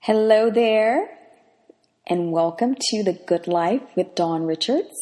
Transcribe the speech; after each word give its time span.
Hello 0.00 0.48
there, 0.48 1.10
and 2.06 2.30
welcome 2.30 2.76
to 2.78 3.02
The 3.02 3.14
Good 3.14 3.48
Life 3.48 3.82
with 3.96 4.14
Dawn 4.14 4.44
Richards. 4.44 4.94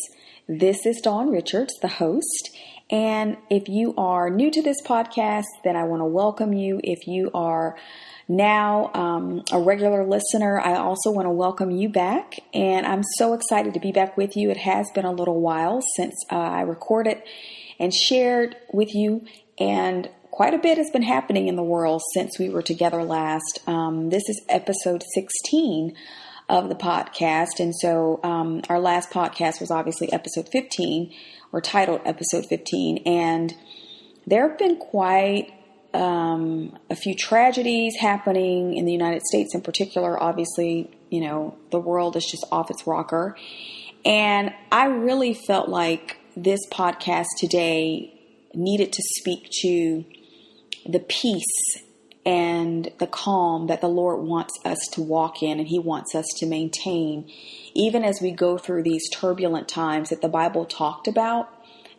This 0.49 0.87
is 0.87 1.03
Dawn 1.03 1.30
Richards, 1.30 1.75
the 1.83 1.86
host. 1.86 2.57
And 2.91 3.36
if 3.50 3.68
you 3.68 3.94
are 3.98 4.30
new 4.30 4.50
to 4.50 4.62
this 4.62 4.82
podcast, 4.84 5.44
then 5.64 5.76
I 5.76 5.84
want 5.84 6.00
to 6.00 6.06
welcome 6.06 6.54
you. 6.54 6.80
If 6.82 7.06
you 7.06 7.30
are 7.34 7.76
now 8.27 8.90
um, 8.95 9.45
a 9.52 9.61
regular 9.61 10.02
listener, 10.04 10.59
I 10.59 10.77
also 10.77 11.12
want 11.12 11.26
to 11.26 11.30
welcome 11.30 11.70
you 11.70 11.90
back. 11.90 12.40
And 12.54 12.86
I'm 12.86 13.02
so 13.16 13.34
excited 13.34 13.74
to 13.74 13.80
be 13.80 13.92
back 13.92 14.16
with 14.16 14.34
you. 14.34 14.50
It 14.50 14.56
has 14.56 14.90
been 14.92 15.04
a 15.04 15.12
little 15.12 15.42
while 15.42 15.82
since 15.96 16.14
uh, 16.32 16.36
I 16.36 16.62
recorded 16.62 17.22
and 17.78 17.92
shared 17.92 18.56
with 18.72 18.94
you. 18.94 19.26
And 19.58 20.08
quite 20.37 20.53
a 20.53 20.59
bit 20.59 20.77
has 20.77 20.91
been 20.91 21.03
happening 21.03 21.48
in 21.48 21.57
the 21.57 21.62
world 21.62 22.03
since 22.12 22.39
we 22.39 22.50
were 22.50 22.61
together 22.61 23.03
last. 23.03 23.59
Um, 23.66 24.11
this 24.11 24.23
is 24.29 24.39
episode 24.50 25.03
16 25.14 25.96
of 26.50 26.68
the 26.68 26.75
podcast. 26.75 27.58
And 27.58 27.75
so 27.75 28.21
um, 28.22 28.61
our 28.68 28.79
last 28.79 29.08
podcast 29.08 29.61
was 29.61 29.71
obviously 29.71 30.13
episode 30.13 30.50
15 30.53 31.11
or 31.53 31.63
titled 31.63 32.03
episode 32.05 32.45
15. 32.51 32.99
And 33.07 33.55
there 34.27 34.47
have 34.47 34.59
been 34.59 34.77
quite 34.77 35.55
um, 35.95 36.77
a 36.91 36.97
few 36.97 37.15
tragedies 37.15 37.97
happening 37.99 38.77
in 38.77 38.85
the 38.85 38.93
United 38.93 39.23
States 39.23 39.55
in 39.55 39.63
particular. 39.63 40.23
Obviously, 40.23 40.95
you 41.09 41.23
know, 41.23 41.57
the 41.71 41.80
world 41.80 42.15
is 42.15 42.27
just 42.30 42.45
off 42.53 42.71
its 42.71 42.87
rocker. 42.87 43.39
And 44.05 44.53
I 44.71 44.89
really 44.89 45.33
felt 45.33 45.71
like 45.71 46.19
this 46.37 46.61
podcast 46.71 47.29
today 47.39 48.13
needed 48.53 48.93
to 48.93 49.03
speak 49.19 49.49
to 49.63 50.05
the 50.89 51.01
peace 51.01 51.79
and 52.25 52.91
the 52.99 53.07
calm 53.07 53.69
that 53.69 53.81
the 53.81 53.89
Lord 53.89 54.27
wants 54.27 54.59
us 54.65 54.79
to 54.93 55.01
walk 55.03 55.43
in 55.43 55.61
and 55.61 55.69
He 55.69 55.79
wants 55.79 56.15
us 56.15 56.27
to 56.39 56.47
maintain, 56.47 57.31
even 57.75 58.05
as 58.05 58.21
we 58.21 58.33
go 58.33 58.59
through 58.59 58.83
these 58.83 59.09
turbulent 59.10 59.69
times 59.69 60.10
that 60.10 60.23
the 60.23 60.29
Bible 60.29 60.65
talked 60.65 61.07
about 61.07 61.49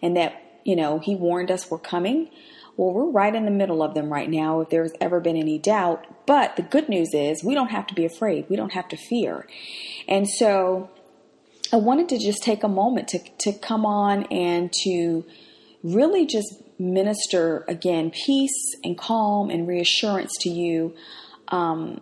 and 0.02 0.17
that, 0.17 0.61
you 0.66 0.76
know, 0.76 1.00
He 1.00 1.16
warned 1.16 1.50
us 1.50 1.72
were 1.72 1.80
coming. 1.80 2.30
Well, 2.76 2.94
we're 2.94 3.09
right 3.09 3.34
in 3.34 3.45
the 3.45 3.52
middle 3.52 3.81
of 3.81 3.95
them 3.95 4.11
right 4.11 4.30
now, 4.30 4.61
if 4.61 4.70
there's 4.70 4.92
ever 5.02 5.20
been 5.20 5.38
any 5.38 5.58
doubt. 5.58 6.06
But 6.28 6.58
the 6.58 6.61
good 6.61 6.89
news 6.89 7.09
is 7.14 7.44
we 7.44 7.56
don't 7.56 7.72
have 7.72 7.88
to 7.88 7.95
be 7.95 8.06
afraid, 8.06 8.48
we 8.50 8.58
don't 8.58 8.73
have 8.73 8.89
to 8.89 8.98
fear. 8.98 9.48
And 10.08 10.30
so 10.30 10.89
I 11.72 11.78
wanted 11.78 12.09
to 12.09 12.17
just 12.17 12.44
take 12.44 12.64
a 12.64 12.70
moment 12.70 13.08
to, 13.09 13.20
to 13.39 13.54
come 13.54 13.86
on 13.86 14.23
and 14.26 14.72
to 14.83 15.26
really 15.83 16.26
just 16.26 16.61
minister 16.80 17.66
again 17.67 18.11
peace 18.11 18.75
and 18.83 18.97
calm 18.97 19.50
and 19.50 19.67
reassurance 19.67 20.31
to 20.39 20.50
you 20.50 20.94
um, 21.50 22.02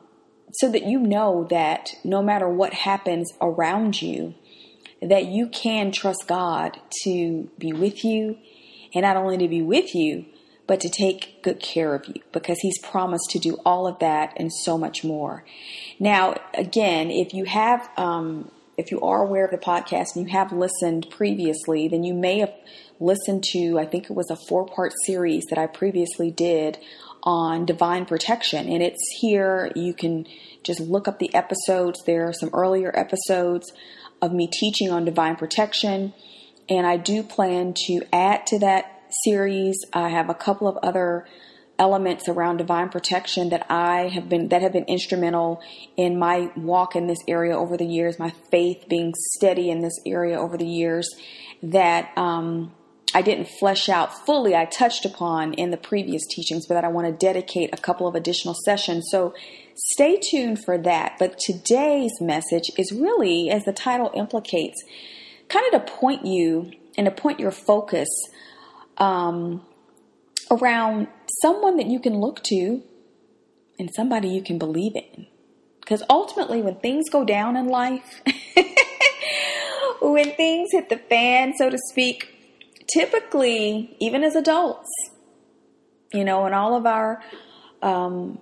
so 0.53 0.69
that 0.71 0.83
you 0.83 0.99
know 0.99 1.45
that 1.49 1.91
no 2.03 2.21
matter 2.21 2.49
what 2.49 2.73
happens 2.73 3.31
around 3.41 4.01
you 4.01 4.33
that 5.01 5.25
you 5.25 5.47
can 5.47 5.91
trust 5.91 6.25
god 6.27 6.79
to 7.03 7.49
be 7.57 7.71
with 7.71 8.03
you 8.03 8.37
and 8.93 9.03
not 9.03 9.17
only 9.17 9.37
to 9.37 9.47
be 9.47 9.61
with 9.61 9.93
you 9.95 10.25
but 10.67 10.79
to 10.79 10.89
take 10.89 11.41
good 11.43 11.59
care 11.59 11.93
of 11.93 12.07
you 12.07 12.21
because 12.31 12.57
he's 12.61 12.79
promised 12.79 13.29
to 13.29 13.39
do 13.39 13.57
all 13.65 13.87
of 13.87 13.99
that 13.99 14.33
and 14.37 14.51
so 14.51 14.77
much 14.77 15.03
more. 15.03 15.43
Now 15.99 16.35
again 16.53 17.11
if 17.11 17.33
you 17.33 17.45
have 17.45 17.89
um, 17.97 18.51
if 18.77 18.91
you 18.91 18.99
are 19.01 19.23
aware 19.23 19.45
of 19.45 19.51
the 19.51 19.57
podcast 19.57 20.15
and 20.15 20.25
you 20.27 20.31
have 20.31 20.51
listened 20.51 21.07
previously 21.09 21.87
then 21.87 22.03
you 22.03 22.13
may 22.13 22.39
have 22.39 22.53
listen 22.99 23.41
to, 23.51 23.77
I 23.79 23.85
think 23.85 24.05
it 24.05 24.15
was 24.15 24.29
a 24.29 24.37
four 24.47 24.65
part 24.65 24.93
series 25.05 25.45
that 25.49 25.59
I 25.59 25.67
previously 25.67 26.31
did 26.31 26.77
on 27.23 27.65
divine 27.65 28.05
protection. 28.05 28.69
And 28.69 28.81
it's 28.81 29.03
here. 29.19 29.71
You 29.75 29.93
can 29.93 30.25
just 30.63 30.79
look 30.79 31.07
up 31.07 31.19
the 31.19 31.33
episodes. 31.33 32.03
There 32.05 32.27
are 32.27 32.33
some 32.33 32.49
earlier 32.53 32.91
episodes 32.97 33.71
of 34.21 34.31
me 34.31 34.47
teaching 34.47 34.91
on 34.91 35.05
divine 35.05 35.35
protection. 35.35 36.13
And 36.69 36.85
I 36.85 36.97
do 36.97 37.23
plan 37.23 37.73
to 37.87 38.01
add 38.13 38.47
to 38.47 38.59
that 38.59 39.01
series. 39.23 39.75
I 39.93 40.09
have 40.09 40.29
a 40.29 40.33
couple 40.33 40.67
of 40.67 40.77
other 40.77 41.25
elements 41.77 42.29
around 42.29 42.57
divine 42.57 42.89
protection 42.89 43.49
that 43.49 43.65
I 43.69 44.07
have 44.07 44.29
been 44.29 44.47
that 44.49 44.61
have 44.61 44.71
been 44.71 44.85
instrumental 44.85 45.61
in 45.97 46.17
my 46.17 46.49
walk 46.55 46.95
in 46.95 47.07
this 47.07 47.19
area 47.27 47.57
over 47.57 47.75
the 47.75 47.85
years, 47.85 48.17
my 48.17 48.31
faith 48.49 48.85
being 48.87 49.13
steady 49.33 49.69
in 49.69 49.81
this 49.81 49.99
area 50.05 50.39
over 50.39 50.57
the 50.57 50.65
years 50.65 51.09
that 51.63 52.11
um, 52.17 52.71
I 53.15 53.21
didn't 53.21 53.47
flesh 53.47 53.87
out 53.87 54.25
fully, 54.25 54.57
I 54.57 54.65
touched 54.65 55.05
upon 55.05 55.53
in 55.53 55.71
the 55.71 55.77
previous 55.77 56.21
teachings, 56.27 56.67
but 56.67 56.73
that 56.73 56.83
I 56.83 56.89
want 56.89 57.07
to 57.07 57.13
dedicate 57.13 57.69
a 57.71 57.77
couple 57.77 58.09
of 58.09 58.13
additional 58.13 58.53
sessions. 58.65 59.07
So 59.09 59.33
stay 59.93 60.19
tuned 60.29 60.65
for 60.65 60.77
that. 60.79 61.15
But 61.17 61.39
today's 61.39 62.11
message 62.19 62.69
is 62.77 62.91
really, 62.91 63.49
as 63.49 63.63
the 63.63 63.71
title 63.71 64.11
implicates, 64.13 64.83
kind 65.47 65.65
of 65.73 65.85
to 65.85 65.93
point 65.93 66.25
you 66.25 66.73
and 66.97 67.05
to 67.05 67.11
point 67.11 67.39
your 67.39 67.51
focus 67.51 68.09
um, 68.97 69.65
around 70.51 71.07
someone 71.41 71.77
that 71.77 71.87
you 71.87 72.01
can 72.01 72.19
look 72.19 72.43
to 72.43 72.83
and 73.79 73.89
somebody 73.95 74.27
you 74.27 74.43
can 74.43 74.57
believe 74.57 74.93
in. 74.93 75.27
Because 75.79 76.03
ultimately, 76.09 76.61
when 76.61 76.75
things 76.75 77.09
go 77.09 77.23
down 77.23 77.55
in 77.55 77.69
life, 77.69 78.21
when 80.01 80.31
things 80.31 80.73
hit 80.73 80.89
the 80.89 80.97
fan, 80.97 81.53
so 81.55 81.69
to 81.69 81.77
speak, 81.91 82.34
typically, 82.87 83.95
even 83.99 84.23
as 84.23 84.35
adults, 84.35 84.89
you 86.13 86.23
know, 86.23 86.45
in 86.45 86.53
all 86.53 86.75
of 86.75 86.85
our 86.85 87.21
um, 87.81 88.39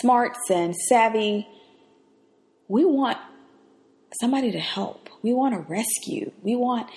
smarts 0.00 0.50
and 0.50 0.74
savvy, 0.76 1.46
we 2.68 2.84
want 2.84 3.18
somebody 4.20 4.52
to 4.52 4.60
help. 4.60 5.08
We 5.22 5.32
want 5.32 5.54
a 5.54 5.60
rescue. 5.60 6.32
We 6.42 6.56
want 6.56 6.88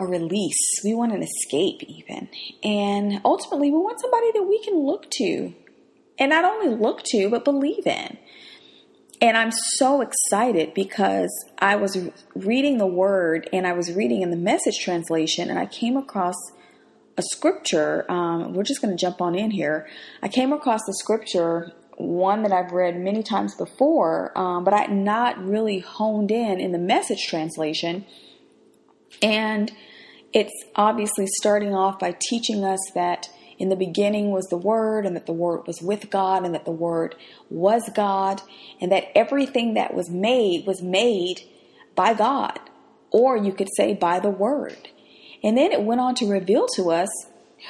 a 0.00 0.06
release. 0.06 0.80
We 0.84 0.94
want 0.94 1.12
an 1.12 1.22
escape, 1.22 1.82
even. 1.82 2.28
And 2.62 3.20
ultimately, 3.24 3.70
we 3.70 3.78
want 3.78 4.00
somebody 4.00 4.32
that 4.32 4.42
we 4.42 4.62
can 4.62 4.74
look 4.78 5.10
to. 5.18 5.54
And 6.18 6.30
not 6.30 6.44
only 6.44 6.76
look 6.76 7.02
to, 7.06 7.30
but 7.30 7.44
believe 7.44 7.86
in. 7.86 8.18
And 9.22 9.36
I'm 9.36 9.52
so 9.52 10.00
excited 10.00 10.74
because 10.74 11.30
I 11.60 11.76
was 11.76 11.96
reading 12.34 12.78
the 12.78 12.88
word 12.88 13.48
and 13.52 13.68
I 13.68 13.72
was 13.72 13.92
reading 13.92 14.22
in 14.22 14.30
the 14.30 14.36
message 14.36 14.80
translation 14.80 15.48
and 15.48 15.60
I 15.60 15.66
came 15.66 15.96
across 15.96 16.34
a 17.16 17.22
scripture. 17.22 18.04
Um, 18.10 18.52
we're 18.52 18.64
just 18.64 18.82
going 18.82 18.90
to 18.90 19.00
jump 19.00 19.20
on 19.20 19.36
in 19.36 19.52
here. 19.52 19.86
I 20.24 20.28
came 20.28 20.52
across 20.52 20.80
the 20.88 20.94
scripture, 20.94 21.70
one 21.98 22.42
that 22.42 22.50
I've 22.50 22.72
read 22.72 22.98
many 22.98 23.22
times 23.22 23.54
before, 23.54 24.36
um, 24.36 24.64
but 24.64 24.74
I 24.74 24.80
had 24.80 24.92
not 24.92 25.38
really 25.38 25.78
honed 25.78 26.32
in 26.32 26.58
in 26.58 26.72
the 26.72 26.78
message 26.78 27.24
translation. 27.28 28.04
And 29.22 29.70
it's 30.32 30.64
obviously 30.74 31.28
starting 31.28 31.76
off 31.76 32.00
by 32.00 32.16
teaching 32.28 32.64
us 32.64 32.80
that 32.96 33.28
in 33.58 33.68
the 33.68 33.76
beginning 33.76 34.30
was 34.30 34.46
the 34.46 34.56
Word, 34.56 35.06
and 35.06 35.14
that 35.16 35.26
the 35.26 35.32
Word 35.32 35.66
was 35.66 35.80
with 35.80 36.10
God, 36.10 36.44
and 36.44 36.54
that 36.54 36.64
the 36.64 36.70
Word 36.70 37.14
was 37.50 37.88
God, 37.94 38.42
and 38.80 38.90
that 38.92 39.16
everything 39.16 39.74
that 39.74 39.94
was 39.94 40.10
made 40.10 40.66
was 40.66 40.82
made 40.82 41.42
by 41.94 42.14
God, 42.14 42.58
or 43.10 43.36
you 43.36 43.52
could 43.52 43.68
say 43.76 43.94
by 43.94 44.18
the 44.20 44.30
Word. 44.30 44.88
And 45.44 45.56
then 45.56 45.72
it 45.72 45.82
went 45.82 46.00
on 46.00 46.14
to 46.16 46.30
reveal 46.30 46.66
to 46.76 46.90
us 46.90 47.08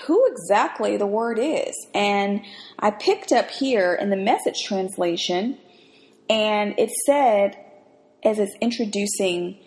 who 0.07 0.27
exactly 0.31 0.97
the 0.97 1.07
Word 1.07 1.39
is. 1.39 1.75
And 1.95 2.43
I 2.79 2.91
picked 2.91 3.33
up 3.33 3.51
here 3.51 3.95
in 3.95 4.11
the 4.11 4.17
message 4.17 4.63
translation, 4.65 5.59
and 6.31 6.75
it 6.79 6.91
said, 7.07 7.59
as 8.25 8.39
it's 8.39 8.55
introducing 8.61 9.59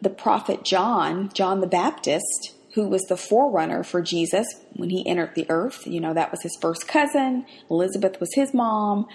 the 0.00 0.10
prophet 0.10 0.64
John, 0.64 1.30
John 1.34 1.60
the 1.60 1.66
Baptist, 1.66 2.54
who 2.74 2.88
was 2.88 3.02
the 3.02 3.16
forerunner 3.16 3.84
for 3.84 4.02
Jesus 4.02 4.46
when 4.74 4.90
he 4.90 5.06
entered 5.06 5.34
the 5.34 5.46
earth. 5.48 5.86
You 5.86 6.00
know, 6.00 6.14
that 6.14 6.30
was 6.30 6.42
his 6.42 6.56
first 6.60 6.86
cousin. 6.86 7.46
Elizabeth 7.70 8.20
was 8.20 8.30
his 8.34 8.52
mom. 8.54 9.06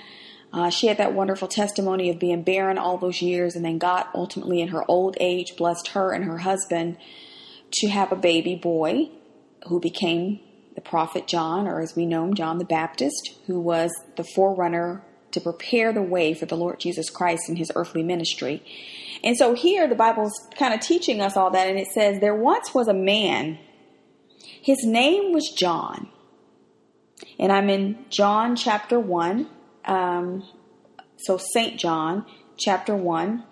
Uh, 0.51 0.69
she 0.69 0.87
had 0.87 0.97
that 0.97 1.13
wonderful 1.13 1.47
testimony 1.47 2.09
of 2.09 2.19
being 2.19 2.41
barren 2.41 2.77
all 2.77 2.97
those 2.97 3.21
years, 3.21 3.55
and 3.55 3.63
then 3.63 3.77
God 3.77 4.05
ultimately, 4.15 4.61
in 4.61 4.69
her 4.69 4.83
old 4.87 5.15
age, 5.19 5.55
blessed 5.55 5.89
her 5.89 6.11
and 6.11 6.23
her 6.25 6.39
husband 6.39 6.97
to 7.71 7.87
have 7.87 8.11
a 8.11 8.15
baby 8.15 8.55
boy 8.55 9.09
who 9.67 9.79
became 9.79 10.39
the 10.73 10.81
prophet 10.81 11.27
John, 11.27 11.67
or 11.67 11.81
as 11.81 11.95
we 11.95 12.05
know 12.05 12.25
him, 12.25 12.33
John 12.33 12.57
the 12.57 12.65
Baptist, 12.65 13.35
who 13.45 13.59
was 13.59 13.91
the 14.15 14.23
forerunner 14.23 15.03
to 15.31 15.41
prepare 15.41 15.93
the 15.93 16.01
way 16.01 16.33
for 16.33 16.45
the 16.45 16.57
Lord 16.57 16.79
Jesus 16.79 17.09
Christ 17.09 17.49
in 17.49 17.55
his 17.55 17.71
earthly 17.75 18.01
ministry. 18.01 18.63
And 19.23 19.37
so 19.37 19.53
here 19.53 19.87
the 19.87 19.95
Bible's 19.95 20.33
kind 20.55 20.73
of 20.73 20.79
teaching 20.79 21.21
us 21.21 21.37
all 21.37 21.51
that, 21.51 21.67
and 21.67 21.77
it 21.77 21.87
says, 21.93 22.19
There 22.19 22.35
once 22.35 22.73
was 22.73 22.87
a 22.87 22.93
man, 22.93 23.59
his 24.61 24.83
name 24.83 25.33
was 25.33 25.49
John. 25.57 26.09
And 27.37 27.51
I'm 27.51 27.69
in 27.69 28.05
John 28.09 28.55
chapter 28.55 28.99
1, 28.99 29.47
um, 29.85 30.43
so 31.17 31.37
St. 31.37 31.79
John 31.79 32.25
chapter 32.57 32.95
1. 32.95 33.43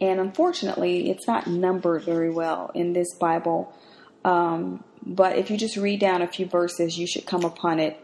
And 0.00 0.20
unfortunately, 0.20 1.10
it's 1.10 1.26
not 1.26 1.46
numbered 1.46 2.04
very 2.04 2.30
well 2.30 2.70
in 2.74 2.92
this 2.92 3.14
Bible. 3.20 3.72
Um, 4.24 4.84
but 5.04 5.36
if 5.36 5.50
you 5.50 5.56
just 5.56 5.76
read 5.76 6.00
down 6.00 6.22
a 6.22 6.28
few 6.28 6.46
verses, 6.46 6.98
you 6.98 7.06
should 7.06 7.26
come 7.26 7.44
upon 7.44 7.80
it. 7.80 8.00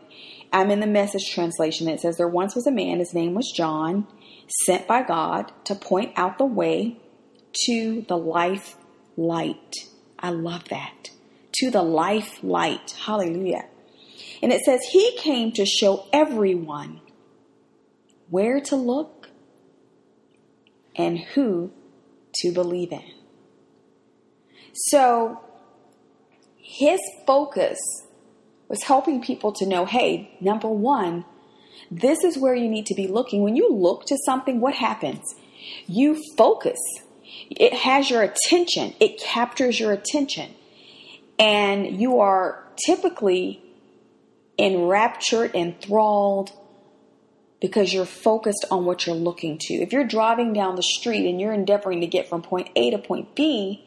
I'm 0.52 0.70
in 0.70 0.80
the 0.80 0.86
message 0.86 1.30
translation. 1.32 1.88
It 1.88 2.00
says, 2.00 2.16
There 2.16 2.28
once 2.28 2.54
was 2.54 2.66
a 2.66 2.72
man, 2.72 2.98
his 2.98 3.14
name 3.14 3.34
was 3.34 3.52
John. 3.54 4.06
sent 4.66 4.86
by 4.86 5.02
God 5.02 5.52
to 5.64 5.74
point 5.74 6.12
out 6.16 6.38
the 6.38 6.44
way 6.44 6.96
to 7.66 8.04
the 8.08 8.16
life 8.16 8.76
light. 9.16 9.74
I 10.18 10.30
love 10.30 10.68
that. 10.68 11.10
To 11.58 11.70
the 11.70 11.82
life 11.82 12.42
light. 12.42 12.96
Hallelujah. 13.04 13.66
And 14.42 14.52
it 14.52 14.62
says, 14.62 14.80
He 14.90 15.16
came 15.18 15.52
to 15.52 15.64
show 15.64 16.06
everyone 16.12 17.00
where 18.28 18.60
to 18.60 18.76
look 18.76 19.28
and 20.96 21.18
who 21.18 21.72
to 22.36 22.52
believe 22.52 22.92
in. 22.92 23.04
So, 24.72 25.40
his 26.56 27.00
focus 27.26 27.78
was 28.68 28.82
helping 28.82 29.22
people 29.22 29.52
to 29.52 29.66
know 29.66 29.84
hey, 29.84 30.36
number 30.40 30.68
one, 30.68 31.24
this 31.90 32.24
is 32.24 32.38
where 32.38 32.54
you 32.54 32.68
need 32.68 32.86
to 32.86 32.94
be 32.94 33.06
looking. 33.06 33.42
When 33.42 33.56
you 33.56 33.70
look 33.70 34.06
to 34.06 34.18
something, 34.24 34.60
what 34.60 34.74
happens? 34.74 35.22
You 35.86 36.20
focus. 36.36 36.78
It 37.50 37.72
has 37.72 38.10
your 38.10 38.22
attention. 38.22 38.94
It 39.00 39.20
captures 39.20 39.78
your 39.78 39.92
attention. 39.92 40.54
And 41.38 42.00
you 42.00 42.20
are 42.20 42.64
typically 42.86 43.62
enraptured, 44.58 45.54
enthralled, 45.54 46.52
because 47.60 47.92
you're 47.92 48.04
focused 48.04 48.64
on 48.70 48.84
what 48.84 49.06
you're 49.06 49.16
looking 49.16 49.58
to. 49.58 49.74
If 49.74 49.92
you're 49.92 50.06
driving 50.06 50.52
down 50.52 50.76
the 50.76 50.82
street 50.82 51.28
and 51.28 51.40
you're 51.40 51.52
endeavoring 51.52 52.00
to 52.02 52.06
get 52.06 52.28
from 52.28 52.42
point 52.42 52.68
A 52.76 52.90
to 52.90 52.98
point 52.98 53.34
B, 53.34 53.84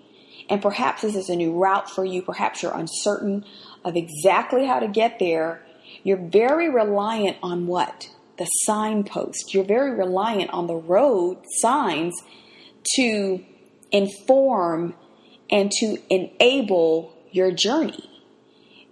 and 0.50 0.62
perhaps 0.62 1.02
this 1.02 1.16
is 1.16 1.30
a 1.30 1.36
new 1.36 1.54
route 1.54 1.90
for 1.90 2.04
you, 2.04 2.22
perhaps 2.22 2.64
you're 2.64 2.74
uncertain 2.74 3.46
of 3.84 3.96
exactly 3.96 4.66
how 4.66 4.80
to 4.80 4.88
get 4.88 5.20
there, 5.20 5.64
you're 6.04 6.18
very 6.18 6.70
reliant 6.70 7.38
on 7.44 7.68
what? 7.68 8.10
The 8.38 8.46
signpost. 8.46 9.54
You're 9.54 9.64
very 9.64 9.92
reliant 9.92 10.52
on 10.52 10.68
the 10.68 10.76
road 10.76 11.38
signs 11.60 12.16
to 12.96 13.44
inform 13.92 14.96
and 15.50 15.72
to 15.80 15.98
enable 16.10 17.14
your 17.38 17.52
journey. 17.52 18.10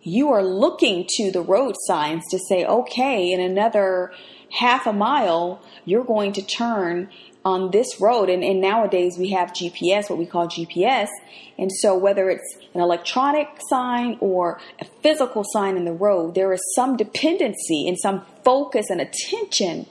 You 0.01 0.31
are 0.31 0.43
looking 0.43 1.07
to 1.17 1.31
the 1.31 1.41
road 1.41 1.75
signs 1.87 2.23
to 2.29 2.37
say, 2.37 2.63
okay, 2.63 3.31
in 3.31 3.41
another 3.41 4.13
half 4.51 4.85
a 4.85 4.93
mile, 4.93 5.61
you're 5.83 6.05
going 6.05 6.31
to 6.33 6.43
turn 6.43 7.09
on 7.43 7.71
this 7.71 7.99
road. 7.99 8.29
And, 8.29 8.43
and 8.43 8.61
nowadays 8.61 9.17
we 9.17 9.31
have 9.31 9.51
GPS, 9.51 10.09
what 10.09 10.19
we 10.19 10.25
call 10.25 10.47
GPS. 10.47 11.09
And 11.57 11.71
so 11.71 11.97
whether 11.97 12.29
it's 12.29 12.57
an 12.73 12.81
electronic 12.81 13.47
sign 13.69 14.17
or 14.19 14.59
a 14.79 14.85
physical 14.85 15.43
sign 15.43 15.75
in 15.75 15.85
the 15.85 15.93
road, 15.93 16.35
there 16.35 16.53
is 16.53 16.61
some 16.75 16.97
dependency 16.97 17.87
and 17.87 17.97
some 17.99 18.23
focus 18.43 18.87
and 18.89 19.01
attention 19.01 19.87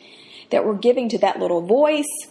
that 0.51 0.65
we're 0.65 0.75
giving 0.75 1.09
to 1.09 1.19
that 1.19 1.41
little 1.41 1.61
voice 1.61 2.29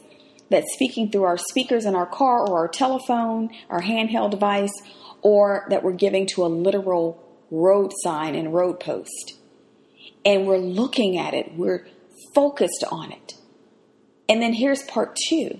that's 0.50 0.74
speaking 0.74 1.12
through 1.12 1.24
our 1.24 1.38
speakers 1.38 1.86
in 1.86 1.96
our 1.96 2.06
car 2.06 2.48
or 2.48 2.60
our 2.60 2.68
telephone, 2.68 3.50
our 3.70 3.82
handheld 3.82 4.32
device, 4.32 4.74
or 5.22 5.66
that 5.70 5.84
we're 5.84 5.94
giving 5.94 6.28
to 6.28 6.46
a 6.46 6.48
literal 6.48 7.24
road 7.50 7.92
sign 8.04 8.36
and 8.36 8.54
road 8.54 8.80
post. 8.80 9.34
And 10.26 10.48
we're 10.48 10.58
looking 10.58 11.18
at 11.18 11.34
it, 11.34 11.56
we're 11.56 11.88
focused 12.34 12.84
on 12.92 13.12
it. 13.12 13.34
And 14.30 14.42
then 14.42 14.54
here's 14.54 14.84
part 14.84 15.18
two 15.30 15.60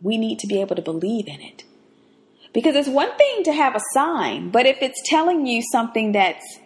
we 0.00 0.18
need 0.18 0.40
to 0.40 0.48
be 0.48 0.60
able 0.60 0.74
to 0.74 0.82
believe 0.82 1.28
in 1.28 1.40
it. 1.40 1.62
Because 2.52 2.74
it's 2.74 2.88
one 2.88 3.16
thing 3.16 3.44
to 3.44 3.52
have 3.52 3.74
a 3.74 3.80
sign, 3.94 4.50
but 4.50 4.66
if 4.66 4.78
it's 4.82 5.00
telling 5.06 5.46
you 5.46 5.62
something 5.72 6.12
that's 6.12 6.58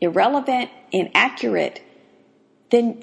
irrelevant, 0.00 0.70
and 0.92 1.08
inaccurate, 1.08 1.82
then 2.70 3.02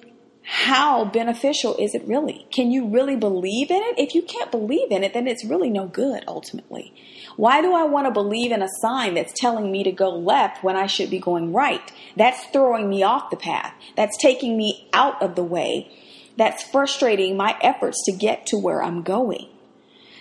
how 0.53 1.05
beneficial 1.05 1.77
is 1.77 1.95
it 1.95 2.05
really? 2.05 2.45
Can 2.51 2.71
you 2.71 2.89
really 2.89 3.15
believe 3.15 3.71
in 3.71 3.81
it? 3.81 3.97
If 3.97 4.13
you 4.13 4.21
can't 4.21 4.51
believe 4.51 4.91
in 4.91 5.01
it, 5.01 5.13
then 5.13 5.25
it's 5.25 5.45
really 5.45 5.69
no 5.69 5.87
good 5.87 6.25
ultimately. 6.27 6.93
Why 7.37 7.61
do 7.61 7.73
I 7.73 7.85
want 7.85 8.07
to 8.07 8.11
believe 8.11 8.51
in 8.51 8.61
a 8.61 8.67
sign 8.81 9.13
that's 9.13 9.31
telling 9.33 9.71
me 9.71 9.85
to 9.85 9.93
go 9.93 10.09
left 10.09 10.61
when 10.61 10.75
I 10.75 10.87
should 10.87 11.09
be 11.09 11.19
going 11.19 11.53
right? 11.53 11.89
That's 12.17 12.43
throwing 12.47 12.89
me 12.89 13.01
off 13.01 13.29
the 13.29 13.37
path. 13.37 13.73
That's 13.95 14.17
taking 14.17 14.57
me 14.57 14.89
out 14.91 15.21
of 15.23 15.35
the 15.35 15.43
way. 15.43 15.89
That's 16.35 16.63
frustrating 16.63 17.37
my 17.37 17.57
efforts 17.61 18.03
to 18.07 18.11
get 18.11 18.45
to 18.47 18.57
where 18.57 18.83
I'm 18.83 19.03
going. 19.03 19.47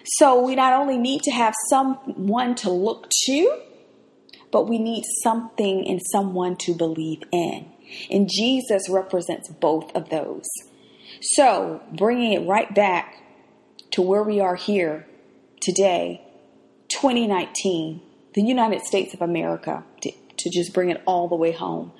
So 0.05 0.41
we 0.41 0.55
not 0.55 0.75
only 0.75 0.97
need 0.97 1.23
to 1.25 1.33
have 1.33 1.55
someone 1.69 2.55
to 2.55 2.71
look 2.71 3.09
to, 3.27 3.59
but 4.53 4.69
we 4.69 4.79
need 4.79 5.03
something 5.25 5.89
and 5.89 6.01
someone 6.13 6.55
to 6.59 6.73
believe 6.73 7.25
in. 7.33 7.67
And 8.11 8.29
Jesus 8.33 8.89
represents 8.89 9.49
both 9.49 9.95
of 9.95 10.09
those. 10.11 10.47
So, 11.21 11.83
bringing 11.93 12.33
it 12.33 12.47
right 12.47 12.73
back 12.75 13.23
to 13.93 14.03
where 14.03 14.23
we 14.23 14.41
are 14.41 14.55
here 14.55 15.07
today, 15.61 16.23
2019, 16.89 18.01
the 18.35 18.43
United 18.43 18.83
States 18.83 19.13
of 19.15 19.21
America, 19.21 19.85
to, 20.03 20.13
to 20.39 20.51
just 20.51 20.73
bring 20.73 20.91
it 20.91 21.03
all 21.07 21.29
the 21.29 21.37
way 21.37 21.53
home, 21.53 21.93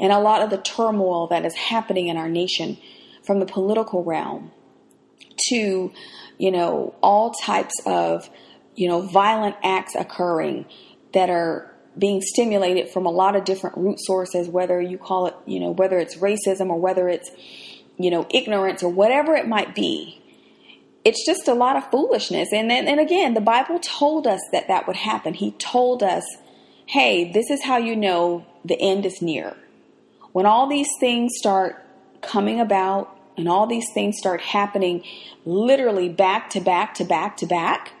and 0.00 0.12
a 0.12 0.18
lot 0.18 0.42
of 0.42 0.50
the 0.50 0.58
turmoil 0.58 1.26
that 1.28 1.44
is 1.44 1.54
happening 1.54 2.08
in 2.08 2.16
our 2.16 2.28
nation 2.28 2.78
from 3.22 3.40
the 3.40 3.46
political 3.46 4.02
realm 4.04 4.50
to, 5.48 5.92
you 6.38 6.50
know, 6.50 6.94
all 7.02 7.32
types 7.32 7.74
of, 7.86 8.28
you 8.74 8.88
know, 8.88 9.00
violent 9.00 9.56
acts 9.62 9.94
occurring 9.94 10.66
that 11.12 11.30
are 11.30 11.73
being 11.98 12.20
stimulated 12.20 12.88
from 12.88 13.06
a 13.06 13.10
lot 13.10 13.36
of 13.36 13.44
different 13.44 13.76
root 13.76 13.98
sources, 14.00 14.48
whether 14.48 14.80
you 14.80 14.98
call 14.98 15.26
it, 15.26 15.34
you 15.46 15.60
know, 15.60 15.70
whether 15.70 15.98
it's 15.98 16.16
racism 16.16 16.70
or 16.70 16.80
whether 16.80 17.08
it's, 17.08 17.30
you 17.96 18.10
know, 18.10 18.26
ignorance 18.30 18.82
or 18.82 18.88
whatever 18.88 19.34
it 19.34 19.46
might 19.46 19.74
be. 19.74 20.20
It's 21.04 21.24
just 21.26 21.48
a 21.48 21.54
lot 21.54 21.76
of 21.76 21.90
foolishness. 21.90 22.48
And 22.52 22.70
then, 22.70 22.88
and 22.88 22.98
again, 22.98 23.34
the 23.34 23.40
Bible 23.40 23.78
told 23.78 24.26
us 24.26 24.40
that 24.52 24.68
that 24.68 24.86
would 24.86 24.96
happen. 24.96 25.34
He 25.34 25.52
told 25.52 26.02
us, 26.02 26.24
hey, 26.86 27.30
this 27.30 27.50
is 27.50 27.62
how 27.62 27.76
you 27.76 27.94
know 27.94 28.46
the 28.64 28.80
end 28.80 29.06
is 29.06 29.20
near. 29.20 29.54
When 30.32 30.46
all 30.46 30.66
these 30.66 30.88
things 30.98 31.32
start 31.36 31.84
coming 32.22 32.58
about 32.58 33.16
and 33.36 33.48
all 33.48 33.66
these 33.66 33.86
things 33.92 34.16
start 34.18 34.40
happening 34.40 35.04
literally 35.44 36.08
back 36.08 36.50
to 36.50 36.60
back 36.60 36.94
to 36.94 37.04
back 37.04 37.36
to 37.38 37.46
back, 37.46 37.92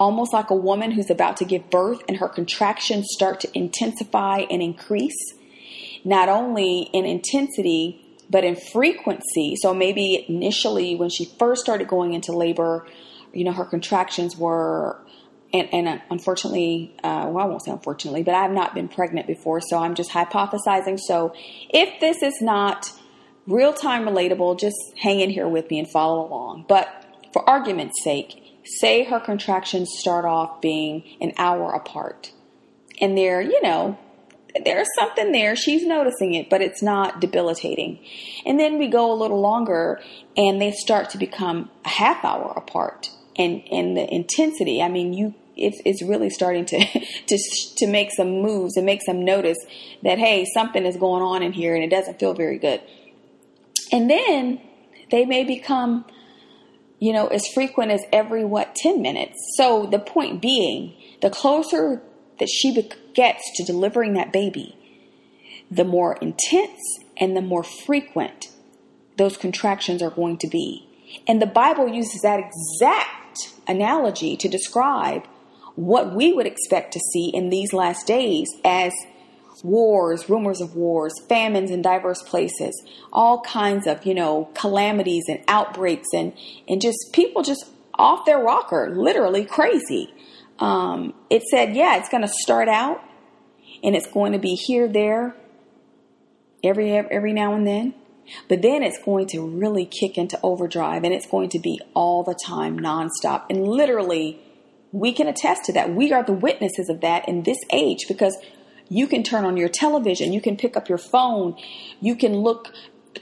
almost 0.00 0.32
like 0.32 0.48
a 0.50 0.54
woman 0.54 0.90
who's 0.90 1.10
about 1.10 1.36
to 1.36 1.44
give 1.44 1.70
birth 1.70 2.02
and 2.08 2.16
her 2.16 2.28
contractions 2.28 3.06
start 3.10 3.38
to 3.38 3.48
intensify 3.56 4.38
and 4.50 4.62
increase, 4.62 5.34
not 6.04 6.28
only 6.28 6.88
in 6.94 7.04
intensity, 7.04 8.02
but 8.30 8.42
in 8.42 8.56
frequency. 8.56 9.56
So 9.60 9.74
maybe 9.74 10.24
initially, 10.26 10.96
when 10.96 11.10
she 11.10 11.26
first 11.38 11.62
started 11.62 11.86
going 11.86 12.14
into 12.14 12.32
labor, 12.32 12.86
you 13.34 13.44
know, 13.44 13.52
her 13.52 13.64
contractions 13.64 14.36
were, 14.36 14.98
and, 15.52 15.68
and 15.72 15.86
uh, 15.86 15.98
unfortunately, 16.10 16.96
uh, 17.04 17.28
well, 17.28 17.44
I 17.44 17.48
won't 17.48 17.62
say 17.62 17.70
unfortunately, 17.70 18.22
but 18.22 18.34
I 18.34 18.42
have 18.42 18.52
not 18.52 18.74
been 18.74 18.88
pregnant 18.88 19.26
before, 19.26 19.60
so 19.60 19.78
I'm 19.78 19.94
just 19.94 20.10
hypothesizing. 20.10 20.98
So 20.98 21.34
if 21.68 22.00
this 22.00 22.22
is 22.22 22.40
not 22.40 22.90
real 23.46 23.74
time 23.74 24.04
relatable, 24.04 24.58
just 24.58 24.76
hang 24.96 25.20
in 25.20 25.28
here 25.28 25.48
with 25.48 25.70
me 25.70 25.78
and 25.80 25.90
follow 25.90 26.26
along. 26.26 26.64
But 26.68 26.88
for 27.32 27.48
argument's 27.48 28.02
sake, 28.02 28.39
say 28.64 29.04
her 29.04 29.20
contractions 29.20 29.90
start 29.98 30.24
off 30.24 30.60
being 30.60 31.04
an 31.20 31.32
hour 31.38 31.72
apart. 31.72 32.32
And 33.00 33.16
they're, 33.16 33.40
you 33.40 33.60
know, 33.62 33.98
there's 34.64 34.88
something 34.98 35.32
there. 35.32 35.56
She's 35.56 35.86
noticing 35.86 36.34
it, 36.34 36.50
but 36.50 36.60
it's 36.60 36.82
not 36.82 37.20
debilitating. 37.20 38.04
And 38.44 38.58
then 38.58 38.78
we 38.78 38.88
go 38.88 39.12
a 39.12 39.14
little 39.14 39.40
longer 39.40 40.00
and 40.36 40.60
they 40.60 40.72
start 40.72 41.10
to 41.10 41.18
become 41.18 41.70
a 41.84 41.88
half 41.88 42.24
hour 42.24 42.52
apart. 42.56 43.10
And, 43.36 43.62
and 43.70 43.96
the 43.96 44.12
intensity, 44.12 44.82
I 44.82 44.88
mean, 44.88 45.12
you, 45.12 45.34
it's, 45.56 45.80
it's 45.84 46.02
really 46.02 46.30
starting 46.30 46.66
to, 46.66 46.78
to, 47.26 47.38
to 47.76 47.86
make 47.86 48.10
some 48.12 48.42
moves 48.42 48.76
and 48.76 48.84
make 48.84 49.02
some 49.04 49.24
notice 49.24 49.58
that, 50.02 50.18
hey, 50.18 50.46
something 50.52 50.84
is 50.84 50.96
going 50.96 51.22
on 51.22 51.42
in 51.42 51.52
here 51.52 51.74
and 51.74 51.84
it 51.84 51.90
doesn't 51.90 52.18
feel 52.18 52.34
very 52.34 52.58
good. 52.58 52.80
And 53.92 54.10
then 54.10 54.60
they 55.10 55.24
may 55.24 55.44
become 55.44 56.04
you 57.00 57.12
know, 57.12 57.26
as 57.28 57.46
frequent 57.48 57.90
as 57.90 58.04
every, 58.12 58.44
what, 58.44 58.76
10 58.76 59.02
minutes. 59.02 59.38
So 59.56 59.86
the 59.86 59.98
point 59.98 60.40
being, 60.40 60.94
the 61.22 61.30
closer 61.30 62.02
that 62.38 62.48
she 62.48 62.72
gets 63.14 63.42
to 63.56 63.64
delivering 63.64 64.12
that 64.14 64.32
baby, 64.32 64.76
the 65.70 65.84
more 65.84 66.16
intense 66.20 66.78
and 67.16 67.36
the 67.36 67.42
more 67.42 67.64
frequent 67.64 68.50
those 69.16 69.36
contractions 69.36 70.02
are 70.02 70.10
going 70.10 70.36
to 70.38 70.46
be. 70.46 70.86
And 71.26 71.40
the 71.40 71.46
Bible 71.46 71.88
uses 71.88 72.20
that 72.22 72.40
exact 72.40 73.52
analogy 73.66 74.36
to 74.36 74.48
describe 74.48 75.26
what 75.76 76.14
we 76.14 76.32
would 76.32 76.46
expect 76.46 76.92
to 76.92 77.00
see 77.12 77.28
in 77.28 77.48
these 77.48 77.72
last 77.72 78.06
days 78.06 78.48
as 78.64 78.92
wars, 79.62 80.28
rumors 80.28 80.60
of 80.60 80.74
wars, 80.74 81.12
famines 81.28 81.70
in 81.70 81.82
diverse 81.82 82.22
places, 82.22 82.82
all 83.12 83.40
kinds 83.42 83.86
of, 83.86 84.04
you 84.04 84.14
know, 84.14 84.50
calamities 84.54 85.24
and 85.28 85.40
outbreaks 85.48 86.08
and, 86.14 86.32
and 86.68 86.80
just 86.80 86.98
people 87.12 87.42
just 87.42 87.66
off 87.94 88.24
their 88.24 88.38
rocker, 88.38 88.90
literally 88.94 89.44
crazy. 89.44 90.12
Um, 90.58 91.14
it 91.28 91.42
said, 91.42 91.74
yeah, 91.74 91.96
it's 91.96 92.08
going 92.08 92.22
to 92.22 92.32
start 92.42 92.68
out 92.68 93.02
and 93.82 93.94
it's 93.94 94.10
going 94.10 94.32
to 94.32 94.38
be 94.38 94.54
here, 94.54 94.88
there, 94.88 95.34
every, 96.62 96.92
every 96.92 97.32
now 97.32 97.54
and 97.54 97.66
then. 97.66 97.94
But 98.48 98.62
then 98.62 98.82
it's 98.82 99.02
going 99.02 99.26
to 99.28 99.44
really 99.44 99.86
kick 99.86 100.16
into 100.16 100.38
overdrive 100.42 101.04
and 101.04 101.12
it's 101.12 101.26
going 101.26 101.48
to 101.50 101.58
be 101.58 101.80
all 101.94 102.22
the 102.22 102.34
time, 102.46 102.78
nonstop. 102.78 103.46
And 103.50 103.66
literally, 103.66 104.38
we 104.92 105.12
can 105.12 105.26
attest 105.26 105.64
to 105.64 105.72
that. 105.72 105.94
We 105.94 106.12
are 106.12 106.22
the 106.22 106.32
witnesses 106.32 106.88
of 106.88 107.00
that 107.00 107.28
in 107.28 107.42
this 107.42 107.58
age 107.72 108.06
because 108.08 108.36
you 108.90 109.06
can 109.06 109.22
turn 109.22 109.46
on 109.46 109.56
your 109.56 109.68
television, 109.70 110.32
you 110.32 110.40
can 110.40 110.56
pick 110.56 110.76
up 110.76 110.88
your 110.88 110.98
phone, 110.98 111.56
you 112.00 112.16
can 112.16 112.34
look, 112.34 112.74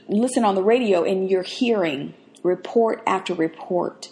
listen 0.08 0.44
on 0.44 0.56
the 0.56 0.62
radio, 0.62 1.04
and 1.04 1.30
you're 1.30 1.42
hearing 1.42 2.14
report 2.42 3.02
after 3.06 3.34
report 3.34 4.08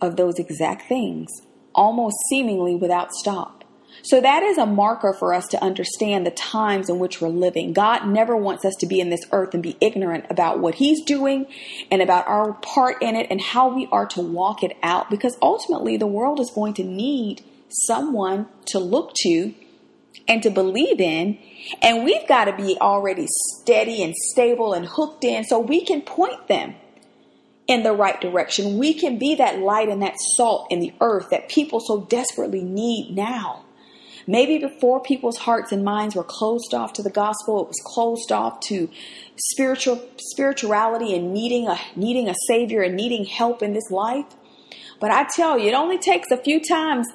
of 0.00 0.16
those 0.16 0.38
exact 0.38 0.88
things, 0.88 1.28
almost 1.74 2.16
seemingly 2.30 2.74
without 2.74 3.12
stop. 3.12 3.64
So 4.02 4.20
that 4.20 4.42
is 4.42 4.56
a 4.56 4.66
marker 4.66 5.12
for 5.12 5.34
us 5.34 5.48
to 5.48 5.62
understand 5.62 6.24
the 6.24 6.30
times 6.30 6.88
in 6.88 7.00
which 7.00 7.20
we're 7.20 7.28
living. 7.28 7.72
God 7.72 8.06
never 8.06 8.36
wants 8.36 8.64
us 8.64 8.74
to 8.76 8.86
be 8.86 9.00
in 9.00 9.10
this 9.10 9.26
earth 9.32 9.52
and 9.52 9.62
be 9.62 9.76
ignorant 9.80 10.26
about 10.30 10.60
what 10.60 10.76
He's 10.76 11.04
doing 11.04 11.46
and 11.90 12.00
about 12.00 12.26
our 12.28 12.52
part 12.54 13.02
in 13.02 13.16
it 13.16 13.26
and 13.28 13.40
how 13.40 13.74
we 13.74 13.88
are 13.90 14.06
to 14.06 14.20
walk 14.20 14.62
it 14.62 14.76
out 14.82 15.10
because 15.10 15.36
ultimately 15.42 15.96
the 15.96 16.06
world 16.06 16.40
is 16.40 16.52
going 16.54 16.74
to 16.74 16.84
need 16.84 17.42
someone 17.68 18.46
to 18.66 18.78
look 18.78 19.12
to 19.22 19.54
and 20.30 20.44
to 20.44 20.50
believe 20.50 21.00
in. 21.00 21.36
And 21.82 22.04
we've 22.04 22.26
got 22.28 22.44
to 22.44 22.56
be 22.56 22.78
already 22.80 23.26
steady 23.28 24.02
and 24.02 24.14
stable 24.14 24.72
and 24.72 24.86
hooked 24.86 25.24
in 25.24 25.42
so 25.44 25.58
we 25.58 25.84
can 25.84 26.00
point 26.02 26.46
them 26.46 26.76
in 27.66 27.82
the 27.82 27.92
right 27.92 28.18
direction. 28.20 28.78
We 28.78 28.94
can 28.94 29.18
be 29.18 29.34
that 29.34 29.58
light 29.58 29.88
and 29.88 30.00
that 30.02 30.14
salt 30.36 30.68
in 30.70 30.78
the 30.78 30.94
earth 31.00 31.30
that 31.30 31.48
people 31.48 31.80
so 31.80 32.02
desperately 32.02 32.62
need 32.62 33.14
now. 33.14 33.64
Maybe 34.26 34.58
before 34.58 35.02
people's 35.02 35.38
hearts 35.38 35.72
and 35.72 35.82
minds 35.82 36.14
were 36.14 36.24
closed 36.24 36.74
off 36.74 36.92
to 36.94 37.02
the 37.02 37.10
gospel, 37.10 37.62
it 37.62 37.66
was 37.66 37.80
closed 37.84 38.30
off 38.30 38.60
to 38.68 38.88
spiritual 39.34 40.00
spirituality 40.18 41.14
and 41.16 41.32
needing 41.32 41.66
a 41.66 41.76
needing 41.96 42.28
a 42.28 42.34
savior 42.46 42.82
and 42.82 42.94
needing 42.94 43.24
help 43.24 43.62
in 43.62 43.72
this 43.72 43.90
life. 43.90 44.26
But 45.00 45.10
I 45.10 45.26
tell 45.34 45.58
you, 45.58 45.68
it 45.68 45.74
only 45.74 45.98
takes 45.98 46.30
a 46.30 46.36
few 46.36 46.60
times 46.60 47.08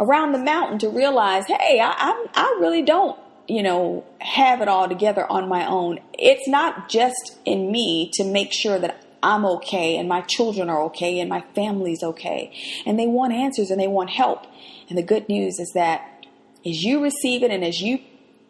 around 0.00 0.32
the 0.32 0.38
mountain 0.38 0.78
to 0.78 0.88
realize, 0.88 1.46
hey, 1.46 1.78
I, 1.78 1.90
I, 1.90 2.26
I 2.34 2.58
really 2.58 2.82
don't, 2.82 3.18
you 3.46 3.62
know, 3.62 4.04
have 4.18 4.62
it 4.62 4.66
all 4.66 4.88
together 4.88 5.30
on 5.30 5.48
my 5.48 5.66
own. 5.66 6.00
It's 6.14 6.48
not 6.48 6.88
just 6.88 7.38
in 7.44 7.70
me 7.70 8.10
to 8.14 8.24
make 8.24 8.52
sure 8.52 8.78
that 8.78 9.04
I'm 9.22 9.44
okay 9.44 9.98
and 9.98 10.08
my 10.08 10.22
children 10.22 10.70
are 10.70 10.82
okay 10.84 11.20
and 11.20 11.28
my 11.28 11.44
family's 11.54 12.02
okay. 12.02 12.50
And 12.86 12.98
they 12.98 13.06
want 13.06 13.34
answers 13.34 13.70
and 13.70 13.78
they 13.78 13.88
want 13.88 14.08
help. 14.08 14.46
And 14.88 14.96
the 14.96 15.02
good 15.02 15.28
news 15.28 15.58
is 15.60 15.70
that 15.74 16.26
as 16.66 16.82
you 16.82 17.02
receive 17.02 17.42
it 17.42 17.50
and 17.50 17.62
as 17.62 17.82
you 17.82 17.98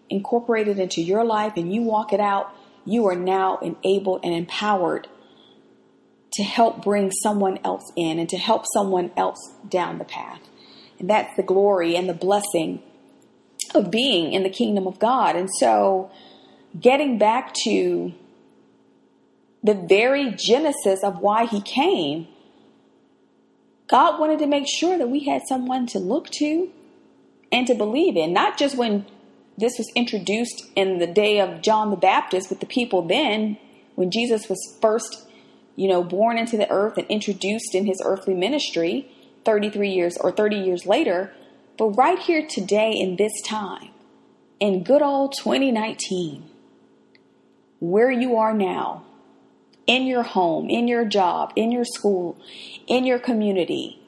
incorporate 0.09 0.69
it 0.69 0.79
into 0.79 1.03
your 1.03 1.25
life 1.25 1.55
and 1.57 1.75
you 1.75 1.83
walk 1.83 2.13
it 2.13 2.21
out, 2.21 2.55
you 2.85 3.07
are 3.09 3.17
now 3.17 3.59
enabled 3.59 4.21
and 4.23 4.33
empowered 4.33 5.09
to 6.35 6.45
help 6.45 6.85
bring 6.85 7.11
someone 7.11 7.59
else 7.65 7.91
in 7.97 8.21
and 8.21 8.29
to 8.29 8.39
help 8.39 8.65
someone 8.73 9.11
else 9.17 9.53
down 9.69 9.99
the 9.99 10.05
path. 10.05 10.41
And 11.01 11.11
that's 11.11 11.35
the 11.37 11.43
glory 11.43 11.97
and 11.97 12.09
the 12.09 12.15
blessing 12.15 12.83
of 13.75 13.91
being 13.91 14.33
in 14.33 14.43
the 14.43 14.51
kingdom 14.51 14.87
of 14.87 14.99
God. 14.99 15.35
And 15.35 15.49
so, 15.59 16.11
getting 16.79 17.19
back 17.19 17.53
to 17.65 18.13
the 19.63 19.75
very 19.75 20.31
genesis 20.33 21.03
of 21.03 21.19
why 21.19 21.47
he 21.47 21.61
came, 21.61 22.29
God 23.89 24.21
wanted 24.21 24.39
to 24.41 24.47
make 24.47 24.67
sure 24.69 24.97
that 24.99 25.09
we 25.09 25.25
had 25.25 25.43
someone 25.49 25.87
to 25.89 25.99
look 25.99 26.31
to, 26.39 26.71
and 27.53 27.67
to 27.67 27.75
believe 27.75 28.17
in, 28.17 28.33
not 28.33 28.57
just 28.57 28.77
when 28.77 29.07
this 29.59 29.77
was 29.77 29.91
introduced 29.95 30.65
in 30.77 30.99
the 30.99 31.07
day 31.07 31.41
of 31.41 31.63
John 31.63 31.91
the 31.91 31.97
Baptist 31.97 32.49
with 32.49 32.61
the 32.61 32.67
people 32.67 33.03
then, 33.03 33.59
when 33.97 34.11
Jesus 34.11 34.49
was 34.49 34.79
first, 34.81 35.27
you 35.77 35.89
know, 35.89 36.03
born 36.03 36.39
into 36.39 36.57
the 36.57 36.71
earth 36.71 36.97
and 36.97 37.07
introduced 37.09 37.75
in 37.75 37.87
his 37.87 38.01
earthly 38.05 38.35
ministry 38.35 39.11
33 39.45 39.91
years 39.91 40.17
or 40.19 40.31
30 40.31 40.57
years 40.57 40.87
later, 40.87 41.33
but 41.79 41.91
right 41.91 42.19
here 42.19 42.47
today 42.47 42.93
in 42.93 43.17
this 43.17 43.33
time, 43.45 43.89
in 44.59 44.83
good 44.83 45.03
old 45.03 45.35
2019, 45.39 46.45
where 47.79 48.11
you 48.11 48.37
are 48.37 48.53
now, 48.53 49.05
in 49.87 50.07
your 50.07 50.23
home, 50.23 50.69
in 50.69 50.87
your 50.87 51.05
job, 51.05 51.53
in 51.57 51.73
your 51.73 51.85
school, 51.85 52.39
in 52.87 53.05
your 53.07 53.19
community, 53.19 53.99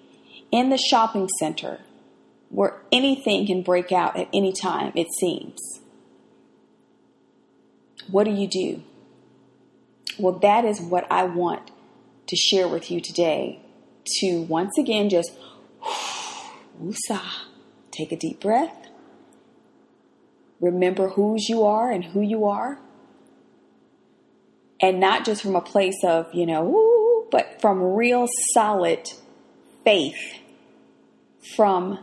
in 0.50 0.68
the 0.68 0.76
shopping 0.76 1.28
center, 1.38 1.80
where 2.50 2.82
anything 2.92 3.46
can 3.46 3.62
break 3.62 3.90
out 3.90 4.16
at 4.16 4.28
any 4.34 4.52
time, 4.52 4.92
it 4.94 5.08
seems. 5.18 5.58
What 8.10 8.24
do 8.24 8.30
you 8.30 8.46
do? 8.46 8.82
Well, 10.18 10.38
that 10.40 10.66
is 10.66 10.80
what 10.80 11.10
I 11.10 11.24
want 11.24 11.70
to 12.26 12.36
share 12.36 12.68
with 12.68 12.90
you 12.90 13.00
today. 13.00 13.61
To 14.04 14.42
once 14.42 14.76
again 14.78 15.08
just 15.08 15.32
take 17.90 18.12
a 18.12 18.16
deep 18.16 18.40
breath. 18.40 18.88
Remember 20.60 21.10
whose 21.10 21.48
you 21.48 21.64
are 21.64 21.90
and 21.90 22.04
who 22.04 22.20
you 22.20 22.46
are. 22.46 22.78
And 24.80 24.98
not 24.98 25.24
just 25.24 25.42
from 25.42 25.54
a 25.54 25.60
place 25.60 26.02
of, 26.04 26.32
you 26.34 26.46
know, 26.46 27.26
but 27.30 27.60
from 27.60 27.94
real 27.94 28.26
solid 28.52 29.08
faith 29.84 30.38
from 31.56 31.98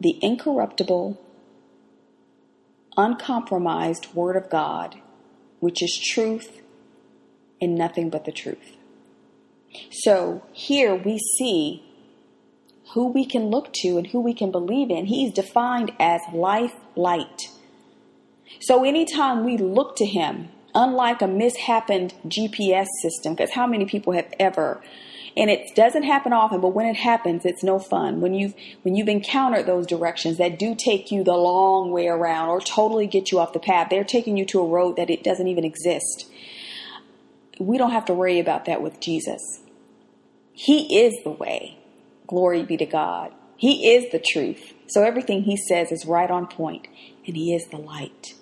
the 0.00 0.18
incorruptible, 0.22 1.20
uncompromised 2.96 4.14
Word 4.14 4.36
of 4.36 4.50
God, 4.50 5.00
which 5.60 5.82
is 5.82 5.98
truth 6.12 6.60
and 7.60 7.74
nothing 7.74 8.10
but 8.10 8.24
the 8.24 8.32
truth. 8.32 8.76
So 9.90 10.42
here 10.52 10.94
we 10.94 11.18
see 11.38 11.82
who 12.94 13.08
we 13.08 13.24
can 13.24 13.46
look 13.46 13.72
to 13.72 13.98
and 13.98 14.06
who 14.06 14.20
we 14.20 14.34
can 14.34 14.50
believe 14.50 14.90
in. 14.90 15.06
He's 15.06 15.32
defined 15.32 15.92
as 15.98 16.20
life 16.32 16.74
light. 16.94 17.48
So 18.60 18.84
anytime 18.84 19.44
we 19.44 19.56
look 19.56 19.96
to 19.96 20.06
him, 20.06 20.50
unlike 20.74 21.22
a 21.22 21.26
mishappened 21.26 22.12
GPS 22.26 22.86
system, 23.00 23.34
because 23.34 23.52
how 23.52 23.66
many 23.66 23.86
people 23.86 24.12
have 24.12 24.32
ever 24.38 24.82
and 25.36 25.48
it 25.50 25.74
doesn't 25.74 26.02
happen 26.02 26.32
often 26.32 26.60
but 26.60 26.68
when 26.68 26.86
it 26.86 26.96
happens 26.96 27.44
it's 27.44 27.62
no 27.62 27.78
fun 27.78 28.20
when 28.20 28.34
you've 28.34 28.54
when 28.82 28.94
you've 28.94 29.08
encountered 29.08 29.66
those 29.66 29.86
directions 29.86 30.38
that 30.38 30.58
do 30.58 30.74
take 30.74 31.10
you 31.10 31.24
the 31.24 31.34
long 31.34 31.90
way 31.90 32.06
around 32.06 32.48
or 32.48 32.60
totally 32.60 33.06
get 33.06 33.32
you 33.32 33.38
off 33.38 33.52
the 33.52 33.58
path 33.58 33.88
they're 33.90 34.04
taking 34.04 34.36
you 34.36 34.44
to 34.44 34.60
a 34.60 34.66
road 34.66 34.96
that 34.96 35.10
it 35.10 35.22
doesn't 35.24 35.48
even 35.48 35.64
exist 35.64 36.26
we 37.58 37.78
don't 37.78 37.92
have 37.92 38.04
to 38.04 38.14
worry 38.14 38.38
about 38.38 38.64
that 38.66 38.82
with 38.82 39.00
jesus 39.00 39.61
he 40.52 41.00
is 41.00 41.14
the 41.24 41.30
way. 41.30 41.78
Glory 42.26 42.62
be 42.62 42.76
to 42.76 42.86
god. 42.86 43.32
He 43.56 43.92
is 43.94 44.10
the 44.10 44.22
truth. 44.32 44.74
So 44.86 45.02
everything 45.02 45.42
he 45.42 45.56
says 45.56 45.92
is 45.92 46.06
right 46.06 46.30
on 46.30 46.46
point 46.46 46.88
and 47.26 47.36
he 47.36 47.54
is 47.54 47.66
the 47.68 47.78
light 47.78 48.34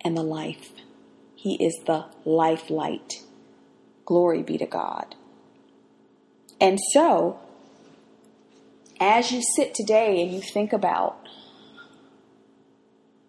and 0.00 0.16
the 0.16 0.22
life. 0.22 0.70
He 1.34 1.62
is 1.62 1.74
the 1.86 2.06
life 2.24 2.70
light. 2.70 3.22
Glory 4.04 4.42
be 4.42 4.58
to 4.58 4.66
god. 4.66 5.14
And 6.60 6.78
so, 6.92 7.40
as 9.00 9.32
you 9.32 9.42
sit 9.42 9.74
today 9.74 10.22
and 10.22 10.32
you 10.32 10.40
think 10.40 10.72
about 10.72 11.18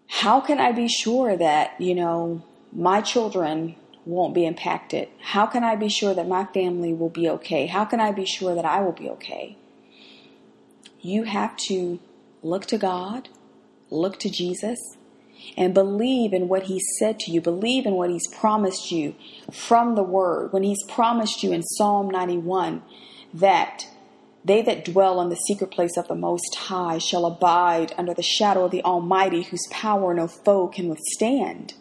how 0.07 0.39
can 0.39 0.59
I 0.59 0.71
be 0.71 0.87
sure 0.87 1.35
that, 1.35 1.79
you 1.79 1.95
know, 1.95 2.43
my 2.71 3.01
children 3.01 3.75
won't 4.05 4.35
be 4.35 4.45
impacted? 4.45 5.09
How 5.19 5.45
can 5.45 5.63
I 5.63 5.75
be 5.75 5.89
sure 5.89 6.13
that 6.13 6.27
my 6.27 6.45
family 6.45 6.93
will 6.93 7.09
be 7.09 7.27
okay? 7.29 7.65
How 7.65 7.85
can 7.85 7.99
I 7.99 8.11
be 8.11 8.25
sure 8.25 8.55
that 8.55 8.65
I 8.65 8.81
will 8.81 8.91
be 8.91 9.09
okay? 9.09 9.57
You 11.01 11.23
have 11.23 11.55
to 11.67 11.99
look 12.41 12.65
to 12.67 12.77
God, 12.77 13.29
look 13.89 14.19
to 14.19 14.29
Jesus, 14.29 14.79
and 15.57 15.73
believe 15.73 16.33
in 16.33 16.47
what 16.47 16.63
He 16.63 16.79
said 16.99 17.19
to 17.21 17.31
you. 17.31 17.41
Believe 17.41 17.85
in 17.85 17.93
what 17.93 18.09
He's 18.09 18.27
promised 18.27 18.91
you 18.91 19.15
from 19.51 19.95
the 19.95 20.03
Word. 20.03 20.53
When 20.53 20.63
He's 20.63 20.83
promised 20.87 21.43
you 21.43 21.51
in 21.51 21.63
Psalm 21.63 22.09
91 22.09 22.81
that 23.33 23.87
they 24.43 24.61
that 24.61 24.85
dwell 24.85 25.19
in 25.21 25.29
the 25.29 25.35
secret 25.35 25.71
place 25.71 25.97
of 25.97 26.07
the 26.07 26.15
Most 26.15 26.55
High 26.55 26.99
shall 26.99 27.25
abide 27.25 27.93
under 27.97 28.13
the 28.13 28.21
shadow 28.21 28.65
of 28.65 28.71
the 28.71 28.83
Almighty, 28.83 29.41
whose 29.41 29.65
power 29.71 30.13
no 30.13 30.27
foe 30.27 30.67
can 30.67 30.87
withstand. 30.87 31.73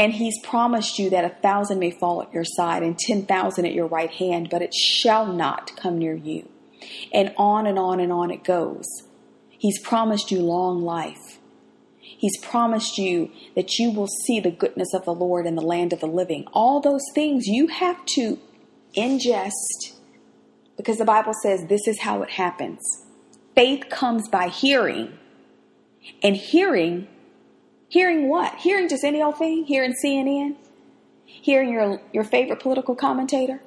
And 0.00 0.14
he's 0.14 0.40
promised 0.42 0.98
you 0.98 1.10
that 1.10 1.26
a 1.26 1.36
thousand 1.42 1.78
may 1.78 1.90
fall 1.90 2.22
at 2.22 2.32
your 2.32 2.42
side 2.42 2.82
and 2.82 2.98
ten 2.98 3.26
thousand 3.26 3.66
at 3.66 3.74
your 3.74 3.86
right 3.86 4.10
hand, 4.10 4.48
but 4.48 4.62
it 4.62 4.72
shall 4.72 5.30
not 5.30 5.76
come 5.76 5.98
near 5.98 6.14
you. 6.14 6.48
And 7.12 7.34
on 7.36 7.66
and 7.66 7.78
on 7.78 8.00
and 8.00 8.10
on 8.10 8.30
it 8.30 8.42
goes. 8.42 8.86
He's 9.50 9.78
promised 9.78 10.30
you 10.30 10.40
long 10.40 10.80
life. 10.80 11.38
He's 12.00 12.38
promised 12.38 12.96
you 12.96 13.30
that 13.54 13.78
you 13.78 13.90
will 13.90 14.06
see 14.06 14.40
the 14.40 14.50
goodness 14.50 14.94
of 14.94 15.04
the 15.04 15.12
Lord 15.12 15.46
in 15.46 15.54
the 15.54 15.60
land 15.60 15.92
of 15.92 16.00
the 16.00 16.06
living. 16.06 16.46
All 16.54 16.80
those 16.80 17.04
things 17.14 17.46
you 17.46 17.66
have 17.66 18.02
to 18.14 18.38
ingest 18.96 19.98
because 20.78 20.96
the 20.96 21.04
Bible 21.04 21.34
says 21.42 21.66
this 21.66 21.86
is 21.86 22.00
how 22.00 22.22
it 22.22 22.30
happens. 22.30 22.80
Faith 23.54 23.90
comes 23.90 24.30
by 24.30 24.48
hearing. 24.48 25.18
And 26.22 26.34
hearing, 26.36 27.06
hearing 27.90 28.28
what? 28.28 28.54
Hearing 28.54 28.88
just 28.88 29.04
any 29.04 29.20
old 29.20 29.36
thing? 29.36 29.64
Hearing 29.64 29.94
CNN? 30.02 30.56
Hearing 31.26 31.70
your, 31.70 32.00
your 32.12 32.24
favorite 32.24 32.60
political 32.60 32.94
commentator? 32.94 33.60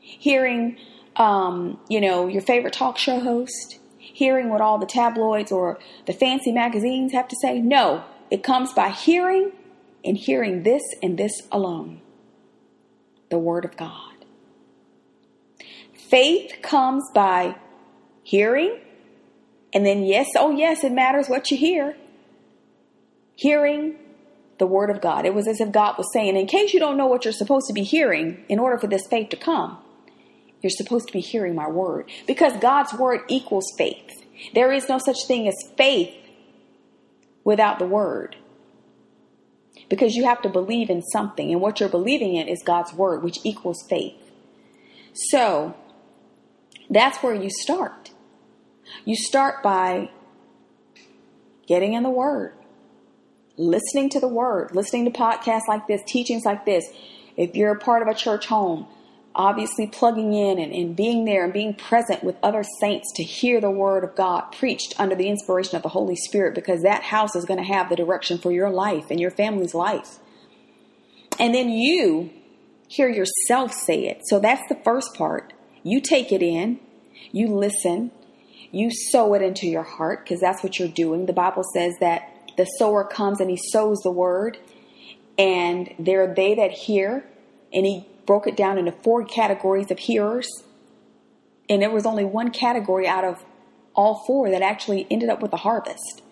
Hearing, 0.00 0.78
um, 1.16 1.78
you 1.88 2.00
know, 2.00 2.26
your 2.26 2.40
favorite 2.40 2.72
talk 2.72 2.96
show 2.96 3.20
host? 3.20 3.78
Hearing 3.98 4.48
what 4.48 4.62
all 4.62 4.78
the 4.78 4.86
tabloids 4.86 5.52
or 5.52 5.78
the 6.06 6.12
fancy 6.12 6.52
magazines 6.52 7.12
have 7.12 7.28
to 7.28 7.36
say? 7.42 7.60
No, 7.60 8.04
it 8.30 8.42
comes 8.42 8.72
by 8.72 8.90
hearing 8.90 9.52
and 10.04 10.16
hearing 10.16 10.62
this 10.62 10.82
and 11.02 11.18
this 11.18 11.42
alone 11.50 12.00
the 13.30 13.38
Word 13.38 13.64
of 13.64 13.76
God. 13.76 14.12
Faith 15.92 16.56
comes 16.62 17.02
by 17.12 17.56
hearing, 18.22 18.78
and 19.72 19.84
then, 19.84 20.04
yes, 20.04 20.28
oh, 20.36 20.52
yes, 20.52 20.84
it 20.84 20.92
matters 20.92 21.26
what 21.28 21.50
you 21.50 21.56
hear. 21.56 21.96
Hearing 23.36 23.96
the 24.58 24.66
Word 24.66 24.90
of 24.90 25.00
God. 25.00 25.26
It 25.26 25.34
was 25.34 25.48
as 25.48 25.60
if 25.60 25.72
God 25.72 25.98
was 25.98 26.12
saying, 26.12 26.36
in 26.36 26.46
case 26.46 26.72
you 26.72 26.80
don't 26.80 26.96
know 26.96 27.06
what 27.06 27.24
you're 27.24 27.32
supposed 27.32 27.66
to 27.66 27.72
be 27.72 27.82
hearing 27.82 28.44
in 28.48 28.58
order 28.58 28.78
for 28.78 28.86
this 28.86 29.06
faith 29.08 29.30
to 29.30 29.36
come, 29.36 29.78
you're 30.62 30.70
supposed 30.70 31.08
to 31.08 31.12
be 31.12 31.20
hearing 31.20 31.54
my 31.54 31.68
Word. 31.68 32.10
Because 32.26 32.54
God's 32.60 32.94
Word 32.94 33.22
equals 33.28 33.66
faith. 33.76 34.24
There 34.54 34.72
is 34.72 34.88
no 34.88 34.98
such 34.98 35.26
thing 35.26 35.48
as 35.48 35.54
faith 35.76 36.14
without 37.44 37.78
the 37.78 37.86
Word 37.86 38.36
because 39.88 40.14
you 40.14 40.24
have 40.24 40.42
to 40.42 40.48
believe 40.48 40.90
in 40.90 41.02
something, 41.02 41.50
and 41.52 41.60
what 41.60 41.80
you're 41.80 41.88
believing 41.88 42.34
in 42.34 42.48
is 42.48 42.62
God's 42.64 42.92
word, 42.92 43.22
which 43.22 43.38
equals 43.44 43.84
faith. 43.88 44.14
So 45.12 45.74
that's 46.90 47.18
where 47.18 47.34
you 47.34 47.50
start. 47.50 48.10
You 49.04 49.16
start 49.16 49.62
by 49.62 50.10
getting 51.66 51.92
in 51.92 52.02
the 52.02 52.10
word, 52.10 52.54
listening 53.56 54.10
to 54.10 54.20
the 54.20 54.28
word, 54.28 54.74
listening 54.74 55.04
to 55.04 55.10
podcasts 55.10 55.68
like 55.68 55.86
this, 55.86 56.02
teachings 56.06 56.44
like 56.44 56.64
this. 56.64 56.84
If 57.36 57.54
you're 57.54 57.72
a 57.72 57.78
part 57.78 58.02
of 58.02 58.08
a 58.08 58.14
church 58.14 58.46
home, 58.46 58.86
obviously 59.34 59.86
plugging 59.86 60.32
in 60.32 60.58
and, 60.58 60.72
and 60.72 60.94
being 60.94 61.24
there 61.24 61.44
and 61.44 61.52
being 61.52 61.74
present 61.74 62.22
with 62.22 62.36
other 62.42 62.64
saints 62.80 63.12
to 63.16 63.22
hear 63.22 63.60
the 63.60 63.70
word 63.70 64.04
of 64.04 64.14
God 64.14 64.52
preached 64.52 64.94
under 64.98 65.14
the 65.14 65.28
inspiration 65.28 65.76
of 65.76 65.82
the 65.82 65.88
Holy 65.88 66.16
Spirit 66.16 66.54
because 66.54 66.82
that 66.82 67.02
house 67.02 67.34
is 67.34 67.44
going 67.44 67.58
to 67.58 67.72
have 67.72 67.88
the 67.88 67.96
direction 67.96 68.38
for 68.38 68.52
your 68.52 68.70
life 68.70 69.06
and 69.10 69.20
your 69.20 69.30
family's 69.30 69.74
life. 69.74 70.18
And 71.38 71.54
then 71.54 71.68
you 71.68 72.30
hear 72.86 73.08
yourself 73.08 73.72
say 73.72 74.06
it. 74.06 74.20
So 74.26 74.38
that's 74.38 74.62
the 74.68 74.78
first 74.84 75.14
part. 75.14 75.52
You 75.82 76.00
take 76.00 76.30
it 76.30 76.42
in, 76.42 76.78
you 77.32 77.48
listen, 77.48 78.12
you 78.70 78.90
sow 78.90 79.34
it 79.34 79.42
into 79.42 79.66
your 79.66 79.82
heart 79.82 80.24
because 80.24 80.40
that's 80.40 80.62
what 80.62 80.78
you're 80.78 80.88
doing. 80.88 81.26
The 81.26 81.32
Bible 81.32 81.64
says 81.74 81.94
that 82.00 82.33
the 82.56 82.64
sower 82.64 83.04
comes 83.04 83.40
and 83.40 83.50
he 83.50 83.58
sows 83.72 83.98
the 84.00 84.10
word, 84.10 84.58
and 85.38 85.94
there 85.98 86.22
are 86.22 86.34
they 86.34 86.54
that 86.54 86.70
hear, 86.70 87.24
and 87.72 87.84
he 87.84 88.06
broke 88.26 88.46
it 88.46 88.56
down 88.56 88.78
into 88.78 88.92
four 88.92 89.24
categories 89.24 89.90
of 89.90 89.98
hearers. 89.98 90.48
And 91.68 91.82
there 91.82 91.90
was 91.90 92.06
only 92.06 92.24
one 92.24 92.50
category 92.50 93.06
out 93.08 93.24
of 93.24 93.44
all 93.94 94.24
four 94.26 94.50
that 94.50 94.62
actually 94.62 95.06
ended 95.10 95.28
up 95.28 95.40
with 95.40 95.52
a 95.52 95.58
harvest. 95.58 96.22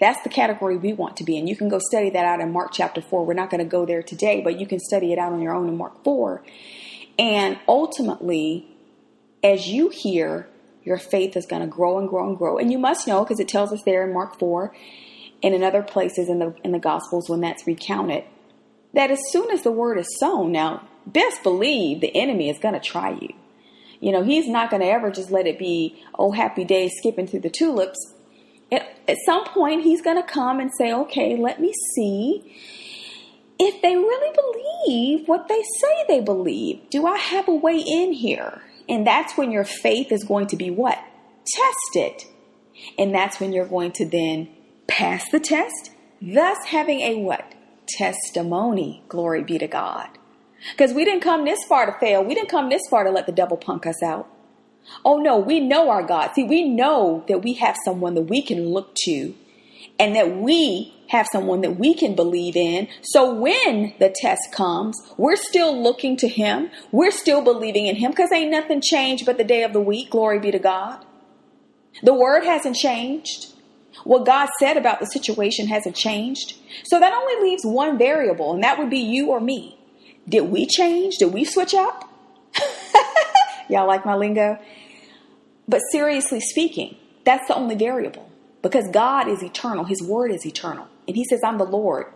That's 0.00 0.22
the 0.22 0.28
category 0.28 0.76
we 0.76 0.92
want 0.92 1.16
to 1.18 1.24
be 1.24 1.36
in. 1.36 1.46
You 1.46 1.56
can 1.56 1.68
go 1.68 1.78
study 1.78 2.10
that 2.10 2.24
out 2.24 2.40
in 2.40 2.52
Mark 2.52 2.72
chapter 2.72 3.00
4. 3.00 3.24
We're 3.24 3.34
not 3.34 3.50
going 3.50 3.62
to 3.62 3.68
go 3.68 3.86
there 3.86 4.02
today, 4.02 4.40
but 4.40 4.58
you 4.58 4.66
can 4.66 4.80
study 4.80 5.12
it 5.12 5.18
out 5.18 5.32
on 5.32 5.40
your 5.40 5.54
own 5.54 5.68
in 5.68 5.76
Mark 5.76 6.02
4. 6.02 6.42
And 7.18 7.58
ultimately, 7.68 8.66
as 9.44 9.68
you 9.68 9.90
hear, 9.90 10.48
your 10.82 10.98
faith 10.98 11.36
is 11.36 11.46
going 11.46 11.62
to 11.62 11.68
grow 11.68 11.98
and 11.98 12.08
grow 12.08 12.28
and 12.28 12.36
grow. 12.36 12.58
And 12.58 12.72
you 12.72 12.78
must 12.78 13.06
know, 13.06 13.22
because 13.22 13.38
it 13.38 13.48
tells 13.48 13.72
us 13.72 13.82
there 13.84 14.04
in 14.04 14.12
Mark 14.12 14.38
4 14.38 14.74
and 15.42 15.54
in 15.54 15.62
other 15.62 15.82
places 15.82 16.28
in 16.28 16.38
the, 16.38 16.54
in 16.64 16.72
the 16.72 16.78
Gospels 16.78 17.28
when 17.28 17.40
that's 17.40 17.66
recounted, 17.66 18.24
that 18.94 19.10
as 19.10 19.20
soon 19.30 19.50
as 19.50 19.62
the 19.62 19.72
word 19.72 19.98
is 19.98 20.18
sown, 20.18 20.52
now 20.52 20.88
best 21.06 21.42
believe 21.42 22.00
the 22.00 22.14
enemy 22.14 22.48
is 22.48 22.58
going 22.58 22.74
to 22.74 22.80
try 22.80 23.10
you. 23.10 23.34
You 24.00 24.12
know, 24.12 24.22
he's 24.22 24.48
not 24.48 24.70
going 24.70 24.82
to 24.82 24.88
ever 24.88 25.10
just 25.10 25.30
let 25.30 25.46
it 25.46 25.58
be, 25.58 26.02
oh, 26.18 26.32
happy 26.32 26.64
day 26.64 26.88
skipping 26.88 27.26
through 27.26 27.40
the 27.40 27.50
tulips. 27.50 28.14
At, 28.70 28.88
at 29.06 29.16
some 29.24 29.44
point, 29.46 29.82
he's 29.82 30.02
going 30.02 30.16
to 30.16 30.28
come 30.28 30.58
and 30.60 30.70
say, 30.76 30.92
okay, 30.92 31.36
let 31.36 31.60
me 31.60 31.72
see 31.94 32.56
if 33.58 33.80
they 33.80 33.94
really 33.94 34.36
believe 34.86 35.28
what 35.28 35.46
they 35.48 35.62
say 35.80 36.04
they 36.08 36.20
believe. 36.20 36.90
Do 36.90 37.06
I 37.06 37.16
have 37.16 37.48
a 37.48 37.54
way 37.54 37.78
in 37.78 38.12
here? 38.12 38.62
And 38.88 39.06
that's 39.06 39.36
when 39.36 39.52
your 39.52 39.64
faith 39.64 40.10
is 40.10 40.24
going 40.24 40.48
to 40.48 40.56
be 40.56 40.70
what? 40.70 40.98
Tested. 41.46 42.24
And 42.98 43.14
that's 43.14 43.38
when 43.38 43.52
you're 43.52 43.66
going 43.66 43.92
to 43.92 44.08
then 44.08 44.48
pass 44.86 45.24
the 45.30 45.40
test, 45.40 45.90
thus 46.20 46.58
having 46.66 47.00
a 47.00 47.16
what? 47.16 47.54
Testimony. 47.86 49.02
Glory 49.08 49.42
be 49.42 49.58
to 49.58 49.66
God. 49.66 50.08
Because 50.70 50.92
we 50.92 51.04
didn't 51.04 51.22
come 51.22 51.44
this 51.44 51.64
far 51.64 51.86
to 51.86 51.98
fail. 51.98 52.24
We 52.24 52.34
didn't 52.34 52.50
come 52.50 52.70
this 52.70 52.82
far 52.88 53.04
to 53.04 53.10
let 53.10 53.26
the 53.26 53.32
devil 53.32 53.56
punk 53.56 53.86
us 53.86 54.02
out. 54.02 54.28
Oh 55.04 55.18
no, 55.18 55.38
we 55.38 55.60
know 55.60 55.90
our 55.90 56.02
God. 56.02 56.32
See, 56.34 56.44
we 56.44 56.68
know 56.68 57.24
that 57.28 57.42
we 57.42 57.54
have 57.54 57.76
someone 57.84 58.14
that 58.14 58.22
we 58.22 58.42
can 58.42 58.68
look 58.68 58.94
to 59.04 59.34
and 59.98 60.16
that 60.16 60.36
we 60.36 60.94
have 61.08 61.26
someone 61.30 61.60
that 61.60 61.78
we 61.78 61.94
can 61.94 62.14
believe 62.14 62.56
in. 62.56 62.88
So 63.02 63.32
when 63.32 63.94
the 63.98 64.12
test 64.14 64.52
comes, 64.52 65.00
we're 65.16 65.36
still 65.36 65.80
looking 65.80 66.16
to 66.18 66.28
Him. 66.28 66.70
We're 66.90 67.10
still 67.10 67.42
believing 67.42 67.86
in 67.86 67.96
Him 67.96 68.10
because 68.10 68.32
ain't 68.32 68.50
nothing 68.50 68.80
changed 68.80 69.26
but 69.26 69.38
the 69.38 69.44
day 69.44 69.62
of 69.62 69.72
the 69.72 69.80
week. 69.80 70.10
Glory 70.10 70.38
be 70.38 70.50
to 70.50 70.58
God. 70.58 71.04
The 72.02 72.14
word 72.14 72.44
hasn't 72.44 72.76
changed. 72.76 73.51
What 74.04 74.26
God 74.26 74.48
said 74.58 74.76
about 74.76 75.00
the 75.00 75.06
situation 75.06 75.68
hasn't 75.68 75.96
changed. 75.96 76.54
So 76.84 76.98
that 76.98 77.12
only 77.12 77.50
leaves 77.50 77.64
one 77.64 77.98
variable, 77.98 78.52
and 78.52 78.62
that 78.62 78.78
would 78.78 78.90
be 78.90 78.98
you 78.98 79.30
or 79.30 79.40
me. 79.40 79.78
Did 80.28 80.42
we 80.50 80.66
change? 80.66 81.16
Did 81.18 81.32
we 81.32 81.44
switch 81.44 81.74
up? 81.74 82.08
Y'all 83.68 83.86
like 83.86 84.04
my 84.06 84.14
lingo? 84.14 84.58
But 85.68 85.80
seriously 85.90 86.40
speaking, 86.40 86.96
that's 87.24 87.46
the 87.48 87.54
only 87.54 87.74
variable 87.74 88.30
because 88.62 88.88
God 88.92 89.28
is 89.28 89.42
eternal. 89.42 89.84
His 89.84 90.02
word 90.02 90.32
is 90.32 90.46
eternal. 90.46 90.88
And 91.06 91.16
He 91.16 91.24
says, 91.24 91.40
I'm 91.44 91.58
the 91.58 91.64
Lord 91.64 92.06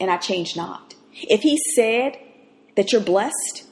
and 0.00 0.10
I 0.10 0.16
change 0.16 0.56
not. 0.56 0.94
If 1.12 1.42
He 1.42 1.58
said 1.74 2.18
that 2.76 2.92
you're 2.92 3.00
blessed, 3.00 3.64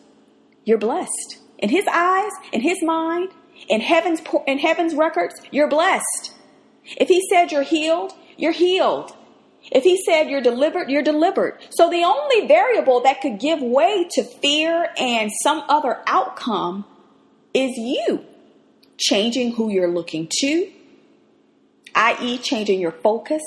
you're 0.65 0.79
blessed. 0.79 1.39
In 1.59 1.71
His 1.71 1.85
eyes, 1.91 2.33
in 2.53 2.61
His 2.61 2.83
mind, 2.83 3.31
in 3.69 3.81
heaven's, 3.81 4.21
in 4.47 4.59
heaven's 4.59 4.95
records, 4.95 5.35
you're 5.51 5.69
blessed. 5.69 6.35
If 6.97 7.09
He 7.09 7.23
said 7.29 7.53
you're 7.53 7.63
healed, 7.63 8.13
you're 8.37 8.53
healed. 8.53 9.13
If 9.71 9.85
he 9.85 10.01
said 10.03 10.31
you're 10.31 10.41
delivered, 10.41 10.89
you're 10.89 11.03
delivered. 11.03 11.59
So 11.71 11.91
the 11.91 12.05
only 12.05 12.47
variable 12.47 13.01
that 13.03 13.21
could 13.21 13.39
give 13.39 13.61
way 13.61 14.07
to 14.13 14.23
fear 14.23 14.89
and 14.97 15.31
some 15.43 15.63
other 15.69 16.03
outcome 16.07 16.87
is 17.53 17.77
you 17.77 18.25
changing 18.97 19.53
who 19.53 19.71
you're 19.71 19.91
looking 19.91 20.29
to, 20.41 20.71
i.e., 21.95 22.39
changing 22.39 22.81
your 22.81 22.93
focus 22.93 23.43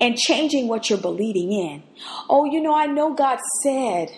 and 0.00 0.16
changing 0.16 0.68
what 0.68 0.90
you're 0.90 0.98
believing 0.98 1.52
in. 1.52 1.82
Oh, 2.28 2.44
you 2.44 2.60
know, 2.60 2.74
I 2.74 2.86
know 2.86 3.14
God 3.14 3.38
said 3.62 4.10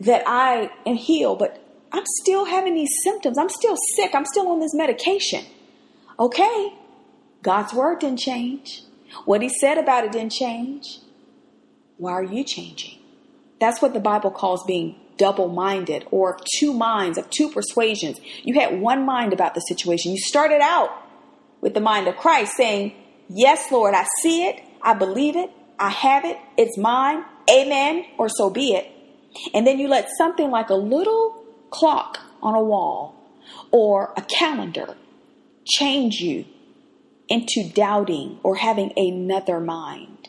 that 0.00 0.22
I 0.26 0.70
am 0.86 0.96
healed, 0.96 1.38
but 1.38 1.62
I'm 1.90 2.04
still 2.22 2.44
having 2.44 2.74
these 2.74 2.90
symptoms. 3.02 3.38
I'm 3.38 3.48
still 3.48 3.76
sick. 3.96 4.14
I'm 4.14 4.26
still 4.26 4.48
on 4.48 4.60
this 4.60 4.74
medication. 4.74 5.44
Okay, 6.18 6.74
God's 7.42 7.72
word 7.72 8.00
didn't 8.00 8.18
change. 8.18 8.82
What 9.24 9.42
he 9.42 9.48
said 9.48 9.78
about 9.78 10.04
it 10.04 10.12
didn't 10.12 10.32
change. 10.32 10.98
Why 11.96 12.12
are 12.12 12.24
you 12.24 12.44
changing? 12.44 12.98
That's 13.60 13.80
what 13.80 13.94
the 13.94 14.00
Bible 14.00 14.30
calls 14.30 14.64
being 14.64 14.96
double 15.16 15.48
minded 15.48 16.06
or 16.10 16.38
two 16.58 16.72
minds 16.72 17.18
of 17.18 17.28
two 17.30 17.50
persuasions. 17.50 18.20
You 18.42 18.54
had 18.54 18.80
one 18.80 19.04
mind 19.04 19.32
about 19.32 19.54
the 19.54 19.60
situation. 19.60 20.12
You 20.12 20.18
started 20.18 20.60
out 20.60 20.90
with 21.60 21.74
the 21.74 21.80
mind 21.80 22.08
of 22.08 22.16
Christ 22.16 22.52
saying, 22.56 22.94
Yes, 23.28 23.70
Lord, 23.70 23.94
I 23.94 24.06
see 24.22 24.46
it. 24.46 24.62
I 24.80 24.94
believe 24.94 25.36
it. 25.36 25.50
I 25.78 25.90
have 25.90 26.24
it. 26.24 26.38
It's 26.56 26.78
mine. 26.78 27.24
Amen. 27.50 28.06
Or 28.16 28.28
so 28.28 28.48
be 28.48 28.72
it. 28.72 28.90
And 29.52 29.66
then 29.66 29.78
you 29.78 29.88
let 29.88 30.08
something 30.16 30.50
like 30.50 30.70
a 30.70 30.74
little 30.74 31.44
clock 31.70 32.20
on 32.42 32.54
a 32.54 32.62
wall 32.62 33.14
or 33.70 34.14
a 34.16 34.22
calendar 34.22 34.96
change 35.68 36.20
you 36.20 36.44
into 37.28 37.68
doubting 37.74 38.38
or 38.42 38.56
having 38.56 38.92
another 38.96 39.60
mind 39.60 40.28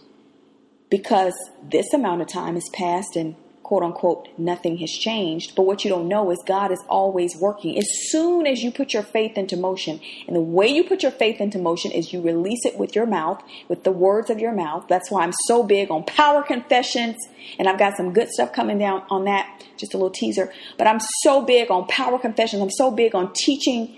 because 0.89 1.34
this 1.62 1.93
amount 1.93 2.21
of 2.21 2.28
time 2.28 2.56
has 2.56 2.67
passed 2.73 3.15
and 3.15 3.36
quote 3.69 3.84
unquote 3.84 4.28
nothing 4.36 4.78
has 4.78 4.89
changed. 4.89 5.56
But 5.56 5.67
what 5.67 5.84
you 5.84 5.91
don't 5.91 6.08
know 6.08 6.32
is 6.32 6.39
God 6.47 6.71
is 6.71 6.84
always 6.89 7.36
working. 7.36 7.78
As 7.78 7.88
soon 8.10 8.47
as 8.47 8.63
you 8.63 8.71
put 8.71 8.93
your 8.93 9.04
faith 9.04 9.38
into 9.38 9.56
motion, 9.56 10.02
and 10.25 10.36
the 10.36 10.41
way 10.41 10.67
you 10.67 10.84
put 10.84 11.04
your 11.04 11.12
faith 11.12 11.39
into 11.39 11.60
motion 11.60 11.91
is 11.91 12.12
you 12.12 12.19
release 12.19 12.65
it 12.65 12.80
with 12.80 12.95
your 12.95 13.06
mouth, 13.06 13.43
with 13.67 13.84
the 13.84 13.91
words 13.91 14.32
of 14.32 14.39
your 14.39 14.54
mouth. 14.54 14.86
That's 14.89 15.12
why 15.12 15.21
I'm 15.21 15.34
so 15.45 15.62
big 15.62 15.91
on 15.91 16.04
power 16.04 16.41
confessions, 16.41 17.17
and 17.60 17.67
I've 17.67 17.78
got 17.78 17.95
some 17.95 18.12
good 18.12 18.30
stuff 18.30 18.54
coming 18.54 18.80
down 18.80 19.04
on 19.12 19.25
that. 19.25 19.63
Just 19.78 19.93
a 19.93 19.97
little 19.97 20.10
teaser. 20.10 20.52
But 20.80 20.88
I'm 20.88 20.99
so 21.21 21.43
big 21.45 21.69
on 21.69 21.86
power 21.86 22.17
confessions. 22.17 22.63
I'm 22.63 22.71
so 22.71 22.89
big 22.89 23.13
on 23.13 23.32
teaching 23.34 23.95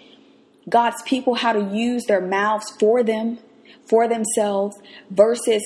God's 0.71 1.03
people 1.03 1.35
how 1.35 1.53
to 1.53 1.75
use 1.75 2.05
their 2.05 2.21
mouths 2.21 2.71
for 2.79 3.03
them, 3.03 3.39
for 3.87 4.07
themselves, 4.07 4.77
versus 5.11 5.63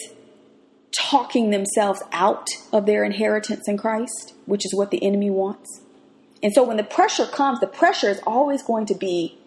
talking 0.92 1.52
themselves 1.52 2.02
out 2.14 2.48
of 2.74 2.88
their 2.88 3.06
inheritance 3.06 3.70
in 3.70 3.78
Christ, 3.78 4.34
which 4.48 4.66
is 4.66 4.76
what 4.76 4.92
the 4.92 5.04
enemy 5.04 5.32
wants. 5.32 5.82
And 6.44 6.54
so 6.54 6.64
when 6.64 6.78
the 6.78 6.84
pressure 6.84 7.28
comes, 7.28 7.62
the 7.62 7.68
pressure 7.68 8.10
is 8.10 8.22
always 8.28 8.64
going 8.64 8.88
to 8.88 8.96
be 8.96 9.38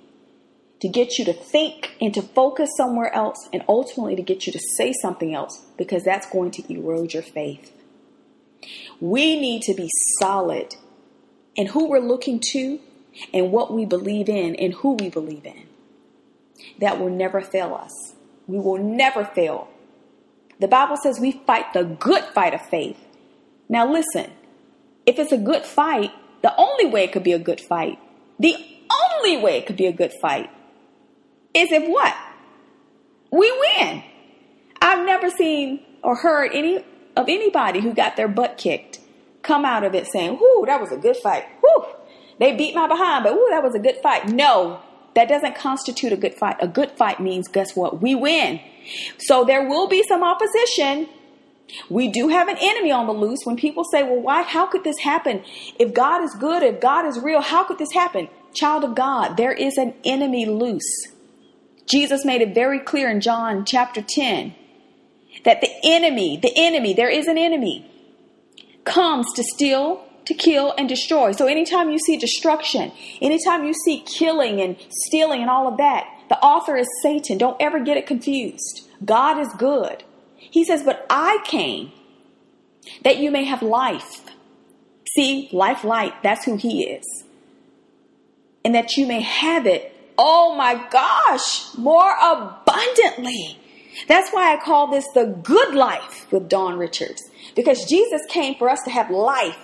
to 0.80 0.88
get 0.88 1.18
you 1.18 1.26
to 1.26 1.34
think 1.34 1.96
and 2.00 2.14
to 2.14 2.22
focus 2.22 2.70
somewhere 2.76 3.14
else 3.14 3.48
and 3.52 3.64
ultimately 3.68 4.16
to 4.16 4.22
get 4.22 4.46
you 4.46 4.52
to 4.52 4.60
say 4.76 4.94
something 5.02 5.34
else 5.34 5.66
because 5.78 6.04
that's 6.04 6.30
going 6.30 6.52
to 6.52 6.72
erode 6.72 7.14
your 7.14 7.24
faith. 7.24 7.72
We 9.00 9.40
need 9.40 9.62
to 9.62 9.74
be 9.74 9.90
solid 10.20 10.74
And 11.58 11.68
who 11.68 11.88
we're 11.88 11.98
looking 11.98 12.40
to 12.52 12.80
and 13.32 13.52
what 13.52 13.72
we 13.72 13.84
believe 13.84 14.28
in 14.28 14.54
and 14.56 14.74
who 14.74 14.92
we 14.94 15.08
believe 15.08 15.44
in. 15.44 15.66
That 16.80 16.98
will 16.98 17.10
never 17.10 17.40
fail 17.40 17.74
us. 17.74 18.14
We 18.46 18.58
will 18.58 18.78
never 18.78 19.24
fail. 19.24 19.68
The 20.60 20.68
Bible 20.68 20.96
says 20.96 21.20
we 21.20 21.32
fight 21.32 21.72
the 21.72 21.84
good 21.84 22.24
fight 22.34 22.54
of 22.54 22.62
faith. 22.62 22.98
Now, 23.68 23.90
listen, 23.90 24.30
if 25.06 25.18
it's 25.18 25.32
a 25.32 25.38
good 25.38 25.64
fight, 25.64 26.12
the 26.42 26.54
only 26.56 26.86
way 26.86 27.04
it 27.04 27.12
could 27.12 27.22
be 27.22 27.32
a 27.32 27.38
good 27.38 27.60
fight, 27.60 27.98
the 28.38 28.56
only 29.12 29.36
way 29.36 29.58
it 29.58 29.66
could 29.66 29.76
be 29.76 29.86
a 29.86 29.92
good 29.92 30.12
fight 30.20 30.50
is 31.54 31.70
if 31.72 31.88
what? 31.88 32.16
We 33.30 33.52
win. 33.78 34.02
I've 34.80 35.04
never 35.04 35.28
seen 35.30 35.80
or 36.02 36.16
heard 36.16 36.50
any 36.54 36.84
of 37.16 37.28
anybody 37.28 37.80
who 37.80 37.92
got 37.92 38.16
their 38.16 38.28
butt 38.28 38.58
kicked 38.58 39.00
come 39.42 39.64
out 39.64 39.84
of 39.84 39.94
it 39.94 40.06
saying, 40.06 40.38
Whoo, 40.40 40.64
that 40.66 40.80
was 40.80 40.92
a 40.92 40.96
good 40.96 41.16
fight. 41.16 41.44
Whoo, 41.62 41.84
they 42.38 42.56
beat 42.56 42.74
my 42.74 42.86
behind, 42.86 43.24
but 43.24 43.34
whoo, 43.34 43.46
that 43.50 43.62
was 43.62 43.74
a 43.74 43.78
good 43.78 43.96
fight. 44.02 44.28
No, 44.28 44.80
that 45.14 45.28
doesn't 45.28 45.56
constitute 45.56 46.12
a 46.12 46.16
good 46.16 46.34
fight. 46.34 46.56
A 46.60 46.68
good 46.68 46.92
fight 46.92 47.20
means, 47.20 47.48
guess 47.48 47.74
what? 47.74 48.00
We 48.00 48.14
win. 48.14 48.60
So 49.18 49.44
there 49.44 49.68
will 49.68 49.88
be 49.88 50.04
some 50.04 50.22
opposition. 50.22 51.08
We 51.90 52.08
do 52.08 52.28
have 52.28 52.48
an 52.48 52.56
enemy 52.60 52.90
on 52.92 53.06
the 53.06 53.12
loose. 53.12 53.40
When 53.44 53.56
people 53.56 53.84
say, 53.84 54.02
well, 54.02 54.20
why, 54.20 54.42
how 54.42 54.66
could 54.66 54.84
this 54.84 54.98
happen? 54.98 55.42
If 55.78 55.92
God 55.92 56.22
is 56.22 56.34
good, 56.34 56.62
if 56.62 56.80
God 56.80 57.04
is 57.04 57.18
real, 57.18 57.40
how 57.40 57.64
could 57.64 57.78
this 57.78 57.92
happen? 57.92 58.28
Child 58.54 58.84
of 58.84 58.94
God, 58.94 59.36
there 59.36 59.52
is 59.52 59.76
an 59.76 59.94
enemy 60.04 60.46
loose. 60.46 61.08
Jesus 61.86 62.24
made 62.24 62.40
it 62.40 62.54
very 62.54 62.78
clear 62.78 63.10
in 63.10 63.20
John 63.20 63.64
chapter 63.64 64.02
10 64.02 64.54
that 65.44 65.60
the 65.60 65.70
enemy, 65.84 66.36
the 66.36 66.52
enemy, 66.56 66.94
there 66.94 67.08
is 67.08 67.26
an 67.26 67.38
enemy, 67.38 67.90
comes 68.84 69.32
to 69.34 69.42
steal, 69.42 70.04
to 70.28 70.34
kill, 70.34 70.74
and 70.78 70.88
destroy. 70.88 71.32
So 71.32 71.46
anytime 71.46 71.90
you 71.90 71.98
see 71.98 72.16
destruction, 72.16 72.92
anytime 73.20 73.64
you 73.64 73.74
see 73.74 74.00
killing 74.00 74.60
and 74.60 74.76
stealing 75.06 75.40
and 75.40 75.50
all 75.50 75.66
of 75.66 75.76
that, 75.78 76.06
the 76.28 76.38
author 76.38 76.76
is 76.76 76.86
Satan. 77.02 77.38
Don't 77.38 77.56
ever 77.60 77.80
get 77.80 77.96
it 77.96 78.06
confused. 78.06 78.88
God 79.04 79.38
is 79.38 79.48
good. 79.58 80.04
He 80.36 80.64
says, 80.64 80.82
But 80.82 81.06
I 81.10 81.38
came 81.44 81.92
that 83.02 83.18
you 83.18 83.30
may 83.30 83.44
have 83.44 83.62
life. 83.62 84.22
See, 85.14 85.48
life 85.52 85.84
light, 85.84 86.22
that's 86.22 86.44
who 86.44 86.56
he 86.56 86.84
is. 86.84 87.24
And 88.64 88.74
that 88.74 88.96
you 88.96 89.06
may 89.06 89.22
have 89.22 89.66
it 89.66 89.94
oh 90.18 90.54
my 90.56 90.74
gosh, 90.90 91.74
more 91.76 92.12
abundantly. 92.20 93.58
That's 94.06 94.30
why 94.30 94.52
I 94.52 94.62
call 94.62 94.88
this 94.88 95.06
the 95.14 95.26
good 95.42 95.74
life 95.74 96.30
with 96.32 96.48
Dawn 96.48 96.76
Richards. 96.76 97.22
Because 97.54 97.84
Jesus 97.84 98.22
came 98.28 98.56
for 98.56 98.68
us 98.68 98.80
to 98.84 98.90
have 98.90 99.10
life 99.10 99.56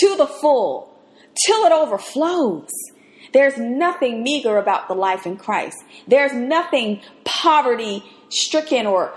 to 0.00 0.16
the 0.16 0.26
full, 0.26 0.94
till 1.46 1.64
it 1.64 1.72
overflows. 1.72 2.70
There's 3.32 3.58
nothing 3.58 4.22
meager 4.22 4.56
about 4.56 4.88
the 4.88 4.94
life 4.94 5.26
in 5.26 5.36
Christ. 5.36 5.76
There's 6.06 6.32
nothing 6.32 7.00
poverty 7.24 8.02
stricken 8.30 8.86
or 8.86 9.14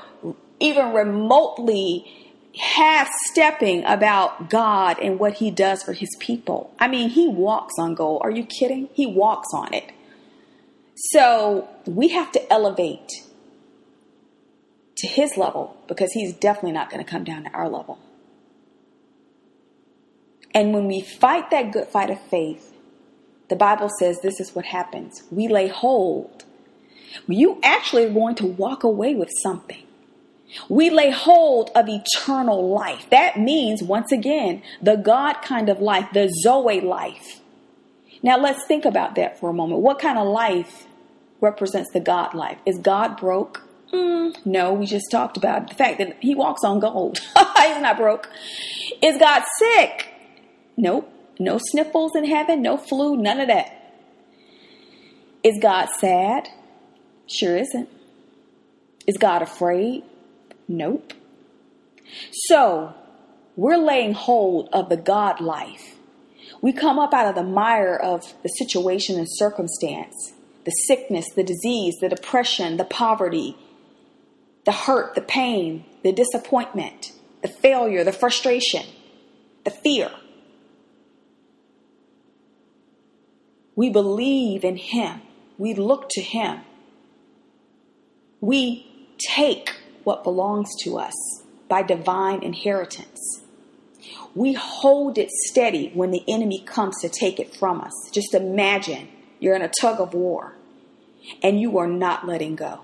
even 0.60 0.94
remotely 0.94 2.06
half 2.60 3.10
stepping 3.32 3.86
about 3.86 4.50
God 4.50 5.00
and 5.00 5.18
what 5.18 5.36
He 5.36 5.50
does 5.50 5.84
for 5.84 5.94
His 5.94 6.10
people. 6.20 6.74
I 6.80 6.88
mean, 6.88 7.10
He 7.10 7.28
walks 7.28 7.76
on 7.80 7.96
gold. 7.96 8.22
Are 8.24 8.32
you 8.32 8.44
kidding? 8.44 8.90
He 8.94 9.08
walks 9.08 9.48
on 9.54 9.74
it. 9.74 9.92
So 10.96 11.68
we 11.86 12.10
have 12.10 12.32
to 12.34 12.54
elevate 12.54 13.10
to 15.02 15.08
his 15.08 15.36
level 15.36 15.76
because 15.88 16.12
he's 16.14 16.34
definitely 16.34 16.74
not 16.74 16.92
going 16.92 17.04
to 17.04 17.10
come 17.10 17.24
down 17.24 17.44
to 17.46 17.50
our 17.52 17.68
level. 17.68 17.98
And 20.54 20.74
when 20.74 20.88
we 20.88 21.02
fight 21.02 21.50
that 21.52 21.72
good 21.72 21.88
fight 21.88 22.10
of 22.10 22.22
faith, 22.22 22.74
the 23.50 23.56
Bible 23.56 23.90
says 24.00 24.22
this 24.22 24.40
is 24.40 24.56
what 24.56 24.66
happens. 24.66 25.24
We 25.32 25.48
lay 25.48 25.68
hold. 25.68 26.46
You 27.28 27.60
actually 27.64 28.06
are 28.06 28.14
going 28.14 28.36
to 28.36 28.46
walk 28.46 28.84
away 28.84 29.16
with 29.16 29.30
something. 29.44 29.84
We 30.68 30.90
lay 30.90 31.12
hold 31.12 31.70
of 31.76 31.88
eternal 31.88 32.70
life. 32.70 33.10
That 33.10 33.40
means, 33.40 33.82
once 33.82 34.12
again, 34.12 34.62
the 34.82 34.96
God 34.96 35.36
kind 35.42 35.70
of 35.70 35.80
life, 35.80 36.08
the 36.14 36.30
Zoe 36.44 36.82
life. 36.82 37.40
Now 38.22 38.38
let's 38.38 38.66
think 38.66 38.86
about 38.86 39.16
that 39.16 39.40
for 39.40 39.50
a 39.50 39.54
moment. 39.54 39.82
What 39.82 40.00
kind 40.00 40.18
of 40.18 40.28
life 40.28 40.88
represents 41.42 41.92
the 41.92 42.00
God 42.00 42.34
life. 42.34 42.58
Is 42.66 42.78
God 42.78 43.18
broke? 43.18 43.68
Mm, 43.92 44.46
no, 44.46 44.74
we 44.74 44.86
just 44.86 45.12
talked 45.12 45.36
about 45.36 45.68
the 45.68 45.76
fact 45.76 45.98
that 45.98 46.16
he 46.22 46.34
walks 46.34 46.64
on 46.64 46.80
gold. 46.80 47.20
He's 47.58 47.82
not 47.82 47.98
broke. 47.98 48.30
Is 49.02 49.18
God 49.18 49.44
sick? 49.58 50.08
Nope. 50.78 51.12
No 51.40 51.60
sniffles 51.60 52.12
in 52.16 52.26
heaven, 52.26 52.62
no 52.62 52.78
flu, 52.78 53.18
none 53.18 53.40
of 53.40 53.48
that. 53.48 53.96
Is 55.44 55.58
God 55.60 55.88
sad? 56.00 56.50
Sure 57.28 57.58
isn't. 57.58 57.90
Is 59.08 59.18
God 59.18 59.42
afraid? 59.42 60.04
Nope. 60.68 61.14
So, 62.32 62.94
we're 63.56 63.78
laying 63.78 64.14
hold 64.14 64.70
of 64.72 64.90
the 64.90 64.98
God 64.98 65.42
life. 65.42 65.96
We 66.62 66.74
come 66.74 67.00
up 67.00 67.14
out 67.14 67.28
of 67.28 67.36
the 67.36 67.44
mire 67.44 67.96
of 67.96 68.34
the 68.44 68.50
situation 68.50 69.18
and 69.18 69.28
circumstance 69.30 70.34
the 70.64 70.72
sickness, 70.72 71.26
the 71.36 71.44
disease, 71.44 71.96
the 72.02 72.10
depression, 72.10 72.78
the 72.78 72.86
poverty, 72.86 73.58
the 74.66 74.72
hurt, 74.72 75.16
the 75.16 75.22
pain, 75.22 75.84
the 76.04 76.12
disappointment, 76.12 77.14
the 77.42 77.48
failure, 77.48 78.04
the 78.04 78.12
frustration, 78.12 78.86
the 79.64 79.72
fear. 79.72 80.12
We 83.76 83.90
believe 83.90 84.64
in 84.64 84.78
Him. 84.78 85.22
We 85.58 85.74
look 85.74 86.10
to 86.12 86.22
Him. 86.22 86.62
We 88.40 89.10
take 89.20 89.76
what 90.04 90.24
belongs 90.24 90.70
to 90.84 90.98
us 90.98 91.14
by 91.70 91.84
divine 91.84 92.44
inheritance. 92.44 93.42
We 94.34 94.54
hold 94.54 95.18
it 95.18 95.30
steady 95.30 95.92
when 95.94 96.12
the 96.12 96.24
enemy 96.28 96.60
comes 96.60 97.00
to 97.02 97.10
take 97.10 97.40
it 97.40 97.56
from 97.56 97.82
us. 97.82 97.94
Just 98.12 98.34
imagine 98.34 99.10
you're 99.40 99.56
in 99.56 99.62
a 99.62 99.72
tug 99.80 100.00
of 100.00 100.14
war 100.14 100.56
and 101.44 101.60
you 101.60 101.78
are 101.78 101.88
not 101.88 102.28
letting 102.28 102.56
go. 102.56 102.82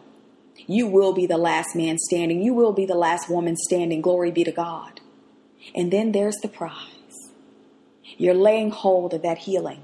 You 0.68 0.88
will 0.88 1.14
be 1.14 1.26
the 1.26 1.38
last 1.38 1.76
man 1.76 1.98
standing. 1.98 2.42
You 2.42 2.54
will 2.54 2.74
be 2.74 2.86
the 2.86 2.96
last 2.96 3.30
woman 3.30 3.56
standing. 3.56 4.02
Glory 4.02 4.32
be 4.32 4.44
to 4.44 4.52
God. 4.52 5.00
And 5.76 5.92
then 5.92 6.12
there's 6.12 6.38
the 6.38 6.48
prize. 6.48 7.32
You're 8.18 8.34
laying 8.34 8.72
hold 8.72 9.14
of 9.14 9.22
that 9.22 9.40
healing. 9.40 9.84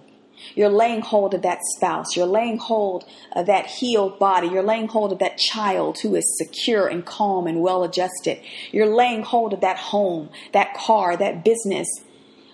You're 0.55 0.69
laying 0.69 1.01
hold 1.01 1.33
of 1.33 1.41
that 1.41 1.59
spouse. 1.75 2.15
You're 2.15 2.25
laying 2.25 2.57
hold 2.57 3.05
of 3.33 3.45
that 3.47 3.67
healed 3.67 4.19
body. 4.19 4.47
You're 4.47 4.63
laying 4.63 4.87
hold 4.87 5.11
of 5.11 5.19
that 5.19 5.37
child 5.37 5.99
who 5.99 6.15
is 6.15 6.37
secure 6.37 6.87
and 6.87 7.05
calm 7.05 7.47
and 7.47 7.61
well 7.61 7.83
adjusted. 7.83 8.39
You're 8.71 8.93
laying 8.93 9.23
hold 9.23 9.53
of 9.53 9.61
that 9.61 9.77
home, 9.77 10.29
that 10.51 10.73
car, 10.73 11.17
that 11.17 11.43
business, 11.43 11.87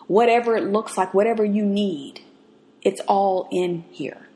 whatever 0.08 0.56
it 0.56 0.66
looks 0.66 0.98
like, 0.98 1.14
whatever 1.14 1.44
you 1.44 1.66
need. 1.66 2.22
It's 2.82 3.02
all 3.08 3.48
in 3.52 3.84
here. 3.92 4.28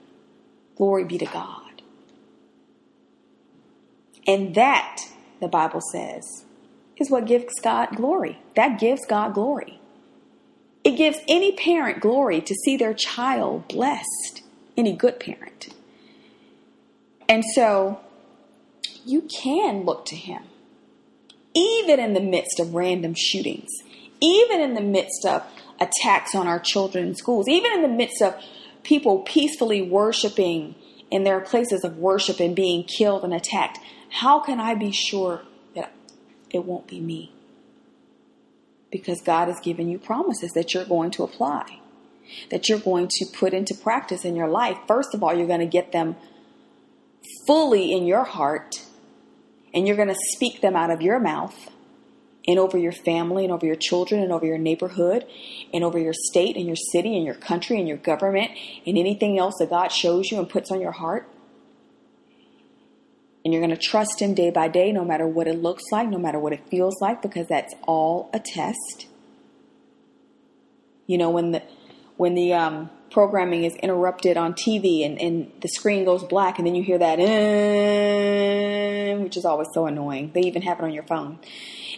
Glory 0.76 1.06
be 1.06 1.18
to 1.18 1.26
God. 1.26 1.82
And 4.26 4.56
that, 4.56 5.02
the 5.40 5.48
Bible 5.48 5.82
says, 5.92 6.46
is 6.98 7.10
what 7.10 7.26
gives 7.26 7.60
God 7.62 7.96
glory. 7.96 8.40
That 8.56 8.80
gives 8.80 9.06
God 9.06 9.34
glory. 9.34 9.80
It 10.84 10.98
gives 10.98 11.18
any 11.28 11.54
parent 11.54 12.02
glory 12.02 12.42
to 12.42 12.54
see 12.54 12.76
their 12.76 12.94
child 12.94 13.68
blessed, 13.70 14.42
any 14.76 14.94
good 14.94 15.20
parent. 15.20 15.74
And 17.30 17.44
so 17.56 18.00
you 19.06 19.22
can 19.22 19.84
look 19.84 20.06
to 20.08 20.16
Him, 20.16 20.44
even 21.54 22.00
in 22.00 22.14
the 22.14 22.20
midst 22.20 22.60
of 22.60 22.76
random 22.76 23.14
shootings, 23.16 23.70
even 24.20 24.60
in 24.60 24.74
the 24.74 24.82
midst 24.82 25.26
of 25.26 25.44
attacks 25.80 26.36
on 26.36 26.48
our 26.48 26.60
children 26.60 27.08
in 27.08 27.16
schools, 27.16 27.48
even 27.48 27.72
in 27.74 27.82
the 27.82 27.88
midst 27.88 28.22
of 28.22 28.36
people 28.84 29.20
peacefully 29.20 29.82
worshiping 29.82 30.76
in 31.10 31.24
their 31.24 31.40
places 31.40 31.84
of 31.84 31.98
worship 31.98 32.40
and 32.40 32.56
being 32.56 32.84
killed 32.84 33.24
and 33.24 33.34
attacked, 33.34 33.80
how 34.10 34.40
can 34.40 34.60
I 34.60 34.76
be 34.76 34.92
sure 34.92 35.42
that 35.76 35.94
it 36.50 36.66
won't 36.66 36.88
be 36.88 37.00
me? 37.00 37.32
Because 38.94 39.20
God 39.22 39.50
has 39.50 39.60
given 39.60 39.90
you 39.90 39.98
promises 39.98 40.52
that 40.54 40.74
you're 40.74 40.86
going 40.86 41.12
to 41.12 41.24
apply, 41.24 41.80
that 42.52 42.70
you're 42.70 42.80
going 42.80 43.10
to 43.10 43.26
put 43.34 43.54
into 43.54 43.74
practice 43.74 44.24
in 44.24 44.36
your 44.36 44.48
life. 44.48 44.78
First 44.88 45.14
of 45.14 45.24
all, 45.24 45.34
you're 45.34 45.48
going 45.48 45.60
to 45.60 45.66
get 45.66 45.92
them 45.92 46.16
fully 47.48 47.92
in 47.92 48.06
your 48.06 48.24
heart, 48.24 48.76
and 49.74 49.88
you're 49.88 49.98
going 49.98 50.08
to 50.10 50.20
speak 50.36 50.62
them 50.62 50.76
out 50.76 50.92
of 50.92 51.02
your 51.02 51.20
mouth. 51.20 51.58
and 52.48 52.60
over 52.60 52.78
your 52.78 52.92
family 52.92 53.44
and 53.46 53.54
over 53.54 53.66
your 53.66 53.76
children 53.76 54.22
and 54.22 54.32
over 54.32 54.46
your 54.46 54.58
neighborhood 54.58 55.26
and 55.74 55.84
over 55.84 55.98
your 55.98 56.14
state 56.14 56.58
and 56.58 56.66
your 56.66 56.76
city 56.76 57.16
and 57.16 57.26
your 57.26 57.36
country 57.36 57.80
and 57.80 57.88
your 57.88 57.98
government 57.98 58.52
and 58.86 58.98
anything 58.98 59.40
else 59.40 59.56
that 59.60 59.70
God 59.70 59.90
shows 59.90 60.30
you 60.32 60.40
and 60.40 60.50
puts 60.50 60.72
on 60.72 60.82
your 60.82 60.92
heart. 60.92 61.30
And 63.44 63.54
you're 63.54 63.62
going 63.62 63.76
to 63.76 63.82
trust 63.82 64.22
Him 64.22 64.34
day 64.34 64.52
by 64.52 64.68
day, 64.68 64.92
no 64.92 65.04
matter 65.04 65.28
what 65.28 65.48
it 65.48 65.62
looks 65.62 65.84
like, 65.92 66.08
no 66.10 66.18
matter 66.18 66.40
what 66.40 66.54
it 66.54 66.68
feels 66.70 67.02
like, 67.02 67.22
because 67.22 67.48
that's 67.48 67.74
all 67.84 68.30
a 68.34 68.40
test. 68.40 69.08
You 71.08 71.18
know, 71.18 71.30
when 71.30 71.52
the 71.52 71.62
when 72.16 72.36
the 72.36 72.54
um, 72.54 72.90
programming 73.12 73.64
is 73.64 73.76
interrupted 73.78 74.38
on 74.38 74.54
TV 74.54 75.06
and, 75.06 75.20
and 75.22 75.52
the 75.62 75.68
screen 75.68 76.06
goes 76.06 76.24
black, 76.24 76.58
and 76.58 76.68
then 76.68 76.76
you 76.76 76.84
hear 76.84 76.98
that, 76.98 77.20
which 79.20 79.38
is 79.38 79.46
always 79.46 79.68
so 79.74 79.86
annoying. 79.86 80.32
They 80.34 80.42
even 80.42 80.62
have 80.64 80.80
it 80.80 80.84
on 80.84 80.94
your 80.94 81.04
phone. 81.04 81.40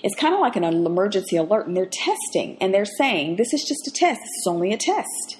It's 0.03 0.15
kind 0.15 0.33
of 0.33 0.39
like 0.39 0.55
an 0.55 0.63
emergency 0.63 1.37
alert, 1.37 1.67
and 1.67 1.75
they're 1.75 1.85
testing 1.85 2.57
and 2.59 2.73
they're 2.73 2.85
saying, 2.85 3.37
This 3.37 3.53
is 3.53 3.63
just 3.63 3.87
a 3.87 3.91
test. 3.91 4.21
This 4.21 4.29
is 4.41 4.47
only 4.47 4.73
a 4.73 4.77
test. 4.77 5.37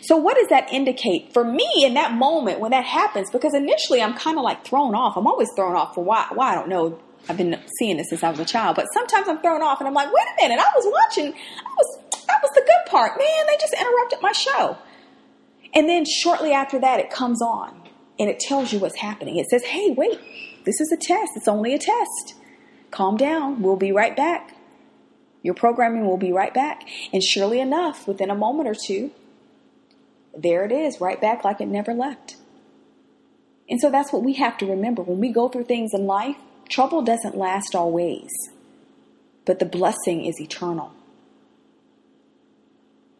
So, 0.00 0.16
what 0.16 0.36
does 0.36 0.48
that 0.48 0.72
indicate 0.72 1.32
for 1.32 1.44
me 1.44 1.68
in 1.76 1.94
that 1.94 2.12
moment 2.12 2.60
when 2.60 2.70
that 2.70 2.84
happens? 2.84 3.30
Because 3.30 3.54
initially 3.54 4.02
I'm 4.02 4.14
kind 4.14 4.38
of 4.38 4.44
like 4.44 4.64
thrown 4.64 4.94
off. 4.94 5.16
I'm 5.16 5.26
always 5.26 5.48
thrown 5.56 5.76
off 5.76 5.94
for 5.94 6.04
why, 6.04 6.26
why 6.32 6.52
I 6.52 6.54
don't 6.54 6.68
know. 6.68 6.98
I've 7.28 7.38
been 7.38 7.58
seeing 7.78 7.96
this 7.96 8.10
since 8.10 8.22
I 8.22 8.30
was 8.30 8.38
a 8.38 8.44
child, 8.44 8.76
but 8.76 8.86
sometimes 8.92 9.28
I'm 9.28 9.40
thrown 9.40 9.62
off 9.62 9.80
and 9.80 9.88
I'm 9.88 9.94
like, 9.94 10.12
wait 10.12 10.26
a 10.38 10.42
minute, 10.42 10.62
I 10.62 10.70
was 10.76 10.84
watching, 10.86 11.32
I 11.32 11.74
was, 11.74 11.98
that 12.26 12.38
was 12.42 12.50
the 12.54 12.60
good 12.60 12.90
part. 12.90 13.12
Man, 13.18 13.46
they 13.46 13.56
just 13.58 13.72
interrupted 13.72 14.18
my 14.20 14.32
show. 14.32 14.76
And 15.74 15.88
then 15.88 16.04
shortly 16.04 16.52
after 16.52 16.78
that, 16.80 17.00
it 17.00 17.10
comes 17.10 17.40
on 17.40 17.80
and 18.18 18.28
it 18.28 18.40
tells 18.40 18.72
you 18.72 18.78
what's 18.78 18.96
happening. 18.96 19.38
It 19.38 19.46
says, 19.48 19.64
hey, 19.64 19.90
wait, 19.90 20.20
this 20.64 20.80
is 20.80 20.92
a 20.92 20.96
test. 20.96 21.32
It's 21.36 21.48
only 21.48 21.74
a 21.74 21.78
test. 21.78 22.34
Calm 22.90 23.16
down. 23.16 23.62
We'll 23.62 23.76
be 23.76 23.90
right 23.90 24.16
back. 24.16 24.54
Your 25.42 25.54
programming 25.54 26.06
will 26.06 26.16
be 26.16 26.32
right 26.32 26.54
back. 26.54 26.88
And 27.12 27.22
surely 27.22 27.60
enough, 27.60 28.06
within 28.06 28.30
a 28.30 28.34
moment 28.34 28.68
or 28.68 28.74
two, 28.74 29.10
there 30.36 30.64
it 30.64 30.72
is, 30.72 31.00
right 31.00 31.20
back 31.20 31.44
like 31.44 31.60
it 31.60 31.68
never 31.68 31.94
left. 31.94 32.36
And 33.68 33.80
so 33.80 33.90
that's 33.90 34.12
what 34.12 34.22
we 34.22 34.34
have 34.34 34.58
to 34.58 34.66
remember. 34.66 35.02
When 35.02 35.20
we 35.20 35.32
go 35.32 35.48
through 35.48 35.64
things 35.64 35.92
in 35.94 36.06
life, 36.06 36.36
trouble 36.68 37.02
doesn't 37.02 37.36
last 37.36 37.74
always, 37.74 38.30
but 39.44 39.58
the 39.58 39.64
blessing 39.64 40.24
is 40.24 40.40
eternal. 40.40 40.92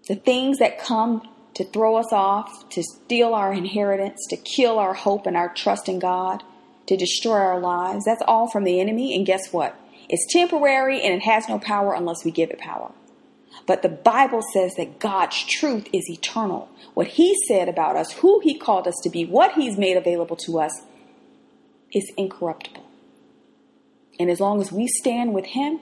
The 0.07 0.16
things 0.16 0.59
that 0.59 0.79
come 0.79 1.27
to 1.55 1.64
throw 1.64 1.96
us 1.96 2.12
off, 2.12 2.68
to 2.70 2.83
steal 2.83 3.33
our 3.33 3.53
inheritance, 3.53 4.27
to 4.29 4.37
kill 4.37 4.79
our 4.79 4.92
hope 4.92 5.27
and 5.27 5.37
our 5.37 5.48
trust 5.55 5.88
in 5.88 5.98
God, 5.98 6.42
to 6.87 6.96
destroy 6.96 7.38
our 7.38 7.61
lives, 7.61 8.05
that's 8.05 8.22
all 8.27 8.50
from 8.50 8.64
the 8.64 8.81
enemy. 8.81 9.16
And 9.16 9.24
guess 9.24 9.53
what? 9.53 9.79
It's 10.09 10.31
temporary 10.31 11.00
and 11.00 11.14
it 11.14 11.22
has 11.22 11.48
no 11.48 11.59
power 11.59 11.94
unless 11.94 12.24
we 12.24 12.31
give 12.31 12.50
it 12.50 12.59
power. 12.59 12.92
But 13.67 13.83
the 13.83 13.88
Bible 13.88 14.43
says 14.53 14.75
that 14.77 14.99
God's 14.99 15.45
truth 15.45 15.88
is 15.93 16.09
eternal. 16.11 16.69
What 16.95 17.09
He 17.09 17.37
said 17.49 17.69
about 17.69 17.97
us, 17.97 18.12
who 18.12 18.40
He 18.40 18.59
called 18.59 18.87
us 18.87 18.97
to 19.03 19.11
be, 19.11 19.25
what 19.25 19.53
He's 19.53 19.79
made 19.79 19.97
available 19.97 20.37
to 20.37 20.61
us 20.61 20.83
is 21.93 22.11
incorruptible. 22.17 22.85
And 24.19 24.31
as 24.31 24.40
long 24.40 24.61
as 24.61 24.71
we 24.71 24.87
stand 24.87 25.35
with 25.35 25.47
Him, 25.47 25.81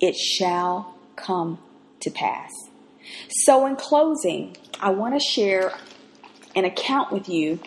it 0.00 0.14
shall 0.16 0.94
come 1.16 1.58
to 2.00 2.10
pass. 2.10 2.50
So, 3.28 3.66
in 3.66 3.76
closing, 3.76 4.56
I 4.80 4.90
want 4.90 5.14
to 5.14 5.20
share 5.20 5.72
an 6.54 6.64
account 6.64 7.12
with 7.12 7.28
you 7.28 7.60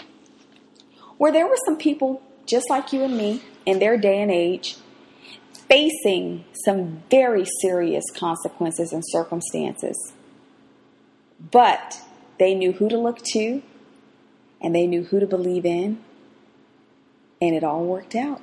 where 1.18 1.32
there 1.32 1.48
were 1.48 1.58
some 1.66 1.78
people 1.78 2.22
just 2.46 2.70
like 2.70 2.94
you 2.94 3.04
and 3.04 3.18
me 3.18 3.42
in 3.66 3.80
their 3.80 3.98
day 3.98 4.22
and 4.22 4.32
age 4.32 4.78
facing 5.70 6.46
some 6.66 7.04
very 7.10 7.46
serious 7.62 8.04
consequences 8.16 8.94
and 8.94 9.04
circumstances. 9.06 10.14
But 11.52 12.02
they 12.40 12.54
knew 12.56 12.74
who 12.74 12.90
to 12.90 12.98
look 12.98 13.20
to 13.34 13.62
and 14.62 14.74
they 14.74 14.88
knew 14.88 15.04
who 15.04 15.20
to 15.20 15.28
believe 15.28 15.66
in, 15.66 16.00
and 17.42 17.56
it 17.56 17.64
all 17.64 17.84
worked 17.84 18.16
out 18.16 18.42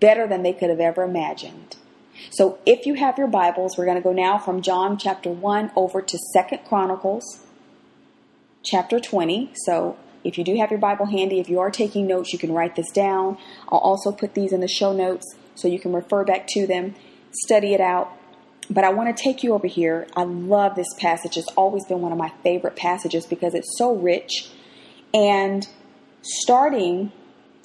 better 0.00 0.26
than 0.26 0.42
they 0.42 0.52
could 0.52 0.70
have 0.70 0.80
ever 0.80 1.02
imagined. 1.02 1.76
So 2.30 2.58
if 2.64 2.86
you 2.86 2.94
have 2.94 3.18
your 3.18 3.26
Bibles, 3.26 3.76
we're 3.76 3.84
going 3.84 3.96
to 3.96 4.02
go 4.02 4.12
now 4.12 4.38
from 4.38 4.62
John 4.62 4.96
chapter 4.96 5.30
1 5.30 5.72
over 5.76 6.00
to 6.00 6.18
Second 6.32 6.60
Chronicles 6.64 7.40
chapter 8.62 9.00
20. 9.00 9.50
So 9.54 9.96
if 10.22 10.38
you 10.38 10.44
do 10.44 10.56
have 10.56 10.70
your 10.70 10.80
Bible 10.80 11.06
handy, 11.06 11.40
if 11.40 11.48
you 11.48 11.58
are 11.60 11.70
taking 11.70 12.06
notes, 12.06 12.32
you 12.32 12.38
can 12.38 12.52
write 12.52 12.76
this 12.76 12.90
down. 12.90 13.36
I'll 13.68 13.78
also 13.78 14.12
put 14.12 14.34
these 14.34 14.52
in 14.52 14.60
the 14.60 14.68
show 14.68 14.92
notes 14.92 15.34
so 15.54 15.68
you 15.68 15.78
can 15.78 15.92
refer 15.92 16.24
back 16.24 16.46
to 16.48 16.66
them, 16.66 16.94
study 17.30 17.74
it 17.74 17.80
out. 17.80 18.12
But 18.70 18.84
I 18.84 18.90
want 18.90 19.14
to 19.14 19.22
take 19.22 19.42
you 19.42 19.52
over 19.52 19.66
here. 19.66 20.06
I 20.16 20.24
love 20.24 20.74
this 20.74 20.92
passage. 20.98 21.36
It's 21.36 21.48
always 21.56 21.84
been 21.84 22.00
one 22.00 22.12
of 22.12 22.18
my 22.18 22.32
favorite 22.42 22.76
passages 22.76 23.26
because 23.26 23.54
it's 23.54 23.76
so 23.76 23.94
rich. 23.94 24.50
And 25.12 25.68
starting, 26.22 27.12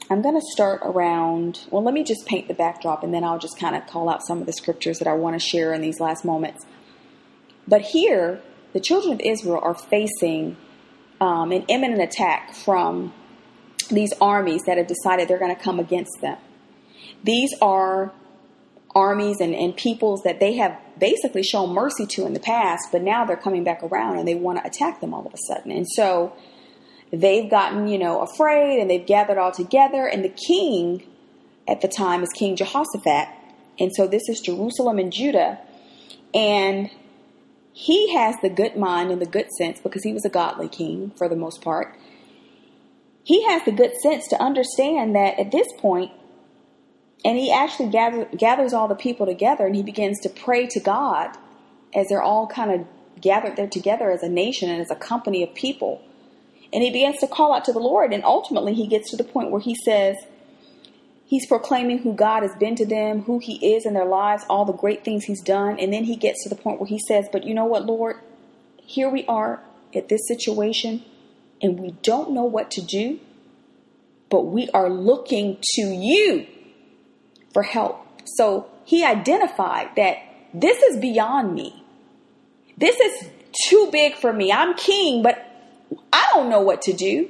I'm 0.09 0.21
going 0.21 0.35
to 0.35 0.45
start 0.51 0.81
around, 0.83 1.61
well, 1.71 1.83
let 1.83 1.93
me 1.93 2.03
just 2.03 2.25
paint 2.25 2.47
the 2.47 2.53
backdrop 2.53 3.03
and 3.03 3.13
then 3.13 3.23
I'll 3.23 3.39
just 3.39 3.57
kind 3.57 3.75
of 3.75 3.87
call 3.87 4.09
out 4.09 4.25
some 4.25 4.39
of 4.39 4.45
the 4.45 4.53
scriptures 4.53 4.99
that 4.99 5.07
I 5.07 5.13
want 5.13 5.39
to 5.39 5.39
share 5.39 5.73
in 5.73 5.81
these 5.81 5.99
last 5.99 6.25
moments. 6.25 6.65
But 7.67 7.81
here, 7.81 8.41
the 8.73 8.79
children 8.79 9.13
of 9.13 9.21
Israel 9.21 9.59
are 9.63 9.75
facing 9.75 10.57
um, 11.21 11.51
an 11.51 11.63
imminent 11.67 12.01
attack 12.01 12.53
from 12.53 13.13
these 13.89 14.13
armies 14.19 14.63
that 14.63 14.77
have 14.77 14.87
decided 14.87 15.27
they're 15.27 15.39
going 15.39 15.55
to 15.55 15.61
come 15.61 15.79
against 15.79 16.21
them. 16.21 16.37
These 17.23 17.53
are 17.61 18.13
armies 18.95 19.39
and, 19.39 19.53
and 19.53 19.75
peoples 19.75 20.23
that 20.23 20.39
they 20.39 20.55
have 20.55 20.77
basically 20.97 21.43
shown 21.43 21.73
mercy 21.73 22.05
to 22.05 22.25
in 22.25 22.33
the 22.33 22.39
past, 22.39 22.87
but 22.91 23.01
now 23.01 23.25
they're 23.25 23.37
coming 23.37 23.63
back 23.63 23.83
around 23.83 24.17
and 24.17 24.27
they 24.27 24.35
want 24.35 24.59
to 24.59 24.67
attack 24.67 24.99
them 25.01 25.13
all 25.13 25.25
of 25.25 25.33
a 25.33 25.37
sudden. 25.47 25.71
And 25.71 25.87
so 25.87 26.33
they've 27.11 27.49
gotten, 27.49 27.87
you 27.87 27.97
know, 27.97 28.21
afraid 28.21 28.79
and 28.79 28.89
they've 28.89 29.05
gathered 29.05 29.37
all 29.37 29.51
together. 29.51 30.07
And 30.07 30.23
the 30.23 30.29
king 30.29 31.03
at 31.67 31.81
the 31.81 31.87
time 31.87 32.23
is 32.23 32.29
King 32.33 32.55
Jehoshaphat. 32.55 33.29
And 33.79 33.91
so 33.95 34.07
this 34.07 34.27
is 34.27 34.41
Jerusalem 34.41 34.99
and 34.99 35.13
Judah. 35.13 35.59
And 36.33 36.89
he 37.71 38.13
has 38.13 38.35
the 38.41 38.49
good 38.49 38.75
mind 38.75 39.11
and 39.11 39.21
the 39.21 39.25
good 39.25 39.47
sense 39.57 39.79
because 39.79 40.03
he 40.03 40.13
was 40.13 40.25
a 40.25 40.29
godly 40.29 40.67
king 40.67 41.11
for 41.17 41.29
the 41.29 41.35
most 41.35 41.61
part. 41.61 41.97
He 43.23 43.45
has 43.45 43.63
the 43.63 43.71
good 43.71 43.93
sense 44.01 44.27
to 44.29 44.41
understand 44.41 45.15
that 45.15 45.39
at 45.39 45.51
this 45.51 45.67
point, 45.77 46.11
and 47.25 47.37
he 47.37 47.51
actually 47.51 47.89
gather, 47.89 48.25
gathers 48.37 48.73
all 48.73 48.87
the 48.87 48.95
people 48.95 49.25
together 49.25 49.65
and 49.65 49.75
he 49.75 49.83
begins 49.83 50.19
to 50.21 50.29
pray 50.29 50.67
to 50.67 50.79
God 50.79 51.37
as 51.93 52.07
they're 52.07 52.21
all 52.21 52.47
kind 52.47 52.71
of 52.71 52.87
gathered 53.21 53.55
there 53.55 53.67
together 53.67 54.11
as 54.11 54.23
a 54.23 54.29
nation 54.29 54.69
and 54.69 54.81
as 54.81 54.89
a 54.89 54.95
company 54.95 55.43
of 55.43 55.53
people. 55.53 56.01
And 56.71 56.83
he 56.83 56.91
begins 56.91 57.17
to 57.17 57.27
call 57.27 57.53
out 57.53 57.65
to 57.65 57.73
the 57.73 57.79
Lord. 57.79 58.13
And 58.13 58.23
ultimately, 58.23 58.73
he 58.73 58.87
gets 58.87 59.09
to 59.09 59.17
the 59.17 59.23
point 59.23 59.51
where 59.51 59.59
he 59.59 59.75
says, 59.83 60.15
He's 61.29 61.45
proclaiming 61.45 61.99
who 61.99 62.13
God 62.13 62.41
has 62.41 62.55
been 62.55 62.75
to 62.77 62.87
them, 62.87 63.21
who 63.21 63.37
He 63.37 63.75
is 63.75 63.85
in 63.85 63.93
their 63.93 64.05
lives, 64.05 64.43
all 64.49 64.65
the 64.65 64.73
great 64.73 65.05
things 65.05 65.25
He's 65.25 65.43
done. 65.43 65.79
And 65.79 65.93
then 65.93 66.05
he 66.05 66.15
gets 66.15 66.41
to 66.43 66.49
the 66.49 66.55
point 66.55 66.79
where 66.79 66.87
he 66.87 66.99
says, 67.07 67.27
But 67.31 67.43
you 67.43 67.53
know 67.53 67.65
what, 67.65 67.85
Lord? 67.85 68.15
Here 68.83 69.07
we 69.07 69.25
are 69.27 69.61
at 69.93 70.09
this 70.09 70.27
situation, 70.27 71.05
and 71.61 71.79
we 71.79 71.91
don't 72.01 72.31
know 72.31 72.45
what 72.45 72.71
to 72.71 72.81
do, 72.81 73.19
but 74.31 74.47
we 74.47 74.69
are 74.69 74.89
looking 74.89 75.59
to 75.75 75.81
you 75.81 76.47
for 77.53 77.63
help. 77.63 78.05
So 78.25 78.69
he 78.85 79.03
identified 79.03 79.95
that 79.95 80.17
this 80.53 80.81
is 80.83 80.97
beyond 80.97 81.53
me. 81.53 81.83
This 82.77 82.99
is 82.99 83.29
too 83.67 83.89
big 83.91 84.15
for 84.15 84.31
me. 84.31 84.51
I'm 84.51 84.75
king, 84.75 85.21
but 85.21 85.45
I 86.13 86.27
don't 86.33 86.49
know 86.49 86.61
what 86.61 86.81
to 86.83 86.93
do. 86.93 87.29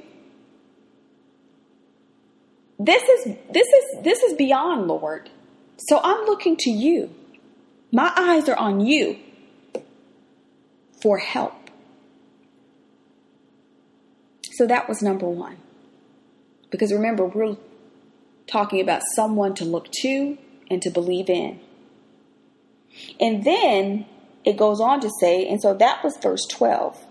This 2.78 3.02
is 3.02 3.36
this 3.50 3.66
is 3.68 4.02
this 4.02 4.22
is 4.22 4.34
beyond 4.34 4.86
Lord. 4.86 5.28
So 5.88 6.00
I'm 6.02 6.24
looking 6.26 6.56
to 6.60 6.70
you. 6.70 7.14
My 7.92 8.12
eyes 8.16 8.48
are 8.48 8.56
on 8.56 8.80
you 8.80 9.18
for 11.02 11.18
help. 11.18 11.54
So 14.52 14.66
that 14.66 14.88
was 14.88 15.02
number 15.02 15.26
1. 15.26 15.56
Because 16.70 16.92
remember, 16.92 17.24
we're 17.24 17.56
talking 18.50 18.80
about 18.80 19.02
someone 19.14 19.54
to 19.54 19.64
look 19.64 19.90
to 20.02 20.38
and 20.70 20.82
to 20.82 20.90
believe 20.90 21.30
in. 21.30 21.60
And 23.20 23.44
then 23.44 24.06
it 24.44 24.56
goes 24.56 24.80
on 24.80 25.00
to 25.00 25.10
say, 25.20 25.46
and 25.46 25.60
so 25.60 25.74
that 25.74 26.02
was 26.02 26.16
verse 26.22 26.46
12. 26.46 27.06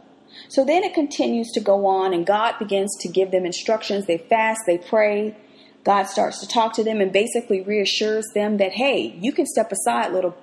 So 0.47 0.65
then 0.65 0.83
it 0.83 0.93
continues 0.93 1.51
to 1.51 1.59
go 1.59 1.85
on, 1.85 2.13
and 2.13 2.25
God 2.25 2.55
begins 2.59 2.95
to 3.01 3.07
give 3.07 3.31
them 3.31 3.45
instructions. 3.45 4.05
They 4.05 4.17
fast, 4.17 4.61
they 4.65 4.77
pray, 4.77 5.35
God 5.83 6.03
starts 6.03 6.39
to 6.39 6.47
talk 6.47 6.73
to 6.73 6.83
them 6.83 7.01
and 7.01 7.11
basically 7.11 7.61
reassures 7.61 8.25
them 8.33 8.57
that, 8.57 8.73
hey, 8.73 9.17
you 9.19 9.31
can 9.31 9.45
step 9.45 9.71
aside, 9.71 10.11
little, 10.11 10.35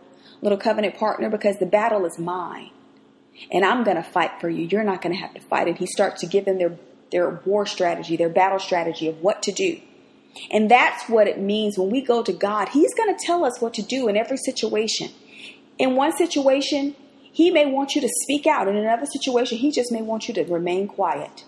little 0.42 0.58
covenant 0.58 0.96
partner, 0.96 1.28
because 1.28 1.56
the 1.58 1.66
battle 1.66 2.04
is 2.04 2.18
mine. 2.18 2.70
And 3.50 3.64
I'm 3.64 3.84
going 3.84 3.96
to 3.96 4.02
fight 4.02 4.40
for 4.40 4.48
you. 4.48 4.66
You're 4.66 4.84
not 4.84 5.02
going 5.02 5.14
to 5.14 5.20
have 5.20 5.34
to 5.34 5.40
fight. 5.40 5.68
And 5.68 5.76
he 5.76 5.86
starts 5.86 6.20
to 6.22 6.26
give 6.26 6.46
them 6.46 6.58
their, 6.58 6.78
their 7.12 7.30
war 7.44 7.66
strategy, 7.66 8.16
their 8.16 8.30
battle 8.30 8.58
strategy 8.58 9.08
of 9.08 9.20
what 9.20 9.42
to 9.42 9.52
do. 9.52 9.80
And 10.50 10.70
that's 10.70 11.08
what 11.08 11.26
it 11.26 11.38
means 11.38 11.78
when 11.78 11.90
we 11.90 12.00
go 12.00 12.22
to 12.22 12.32
God. 12.32 12.68
He's 12.70 12.94
going 12.94 13.16
to 13.16 13.26
tell 13.26 13.44
us 13.44 13.60
what 13.60 13.74
to 13.74 13.82
do 13.82 14.08
in 14.08 14.16
every 14.16 14.36
situation. 14.36 15.10
In 15.78 15.96
one 15.96 16.16
situation, 16.16 16.94
he 17.32 17.50
may 17.50 17.66
want 17.66 17.94
you 17.94 18.00
to 18.00 18.08
speak 18.22 18.46
out. 18.46 18.68
In 18.68 18.76
another 18.76 19.06
situation, 19.06 19.58
he 19.58 19.70
just 19.70 19.92
may 19.92 20.02
want 20.02 20.28
you 20.28 20.34
to 20.34 20.44
remain 20.44 20.88
quiet. 20.88 21.44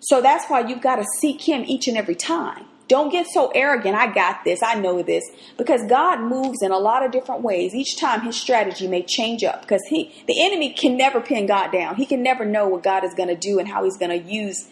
So 0.00 0.20
that's 0.20 0.46
why 0.48 0.60
you've 0.60 0.82
got 0.82 0.96
to 0.96 1.04
seek 1.20 1.40
him 1.40 1.64
each 1.66 1.88
and 1.88 1.96
every 1.96 2.14
time. 2.14 2.66
Don't 2.86 3.10
get 3.10 3.26
so 3.26 3.50
arrogant. 3.54 3.96
I 3.96 4.12
got 4.12 4.44
this. 4.44 4.62
I 4.62 4.74
know 4.74 5.02
this. 5.02 5.24
Because 5.56 5.80
God 5.88 6.20
moves 6.20 6.62
in 6.62 6.70
a 6.70 6.76
lot 6.76 7.02
of 7.02 7.12
different 7.12 7.40
ways. 7.40 7.74
Each 7.74 7.98
time 7.98 8.20
his 8.20 8.36
strategy 8.36 8.86
may 8.86 9.02
change 9.02 9.42
up 9.42 9.62
because 9.62 9.80
he, 9.88 10.14
the 10.28 10.44
enemy 10.44 10.74
can 10.74 10.98
never 10.98 11.20
pin 11.20 11.46
God 11.46 11.72
down. 11.72 11.96
He 11.96 12.04
can 12.04 12.22
never 12.22 12.44
know 12.44 12.68
what 12.68 12.82
God 12.82 13.04
is 13.04 13.14
going 13.14 13.30
to 13.30 13.36
do 13.36 13.58
and 13.58 13.66
how 13.66 13.84
he's 13.84 13.96
going 13.96 14.10
to 14.10 14.30
use, 14.30 14.68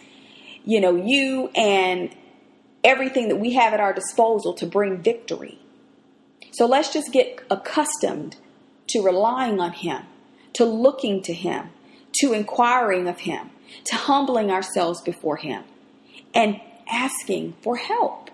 you 0.63 0.79
know, 0.79 0.95
you 0.95 1.49
and 1.55 2.15
everything 2.83 3.29
that 3.29 3.37
we 3.37 3.53
have 3.53 3.73
at 3.73 3.79
our 3.79 3.93
disposal 3.93 4.53
to 4.53 4.65
bring 4.65 4.97
victory. 4.97 5.59
So 6.51 6.65
let's 6.65 6.93
just 6.93 7.11
get 7.11 7.41
accustomed 7.49 8.35
to 8.87 9.01
relying 9.01 9.59
on 9.59 9.71
him, 9.71 10.03
to 10.53 10.65
looking 10.65 11.21
to 11.23 11.33
him, 11.33 11.69
to 12.19 12.33
inquiring 12.33 13.07
of 13.07 13.21
him, 13.21 13.49
to 13.85 13.95
humbling 13.95 14.51
ourselves 14.51 15.01
before 15.01 15.37
him 15.37 15.63
and 16.33 16.59
asking 16.89 17.53
for 17.61 17.77
help. 17.77 18.29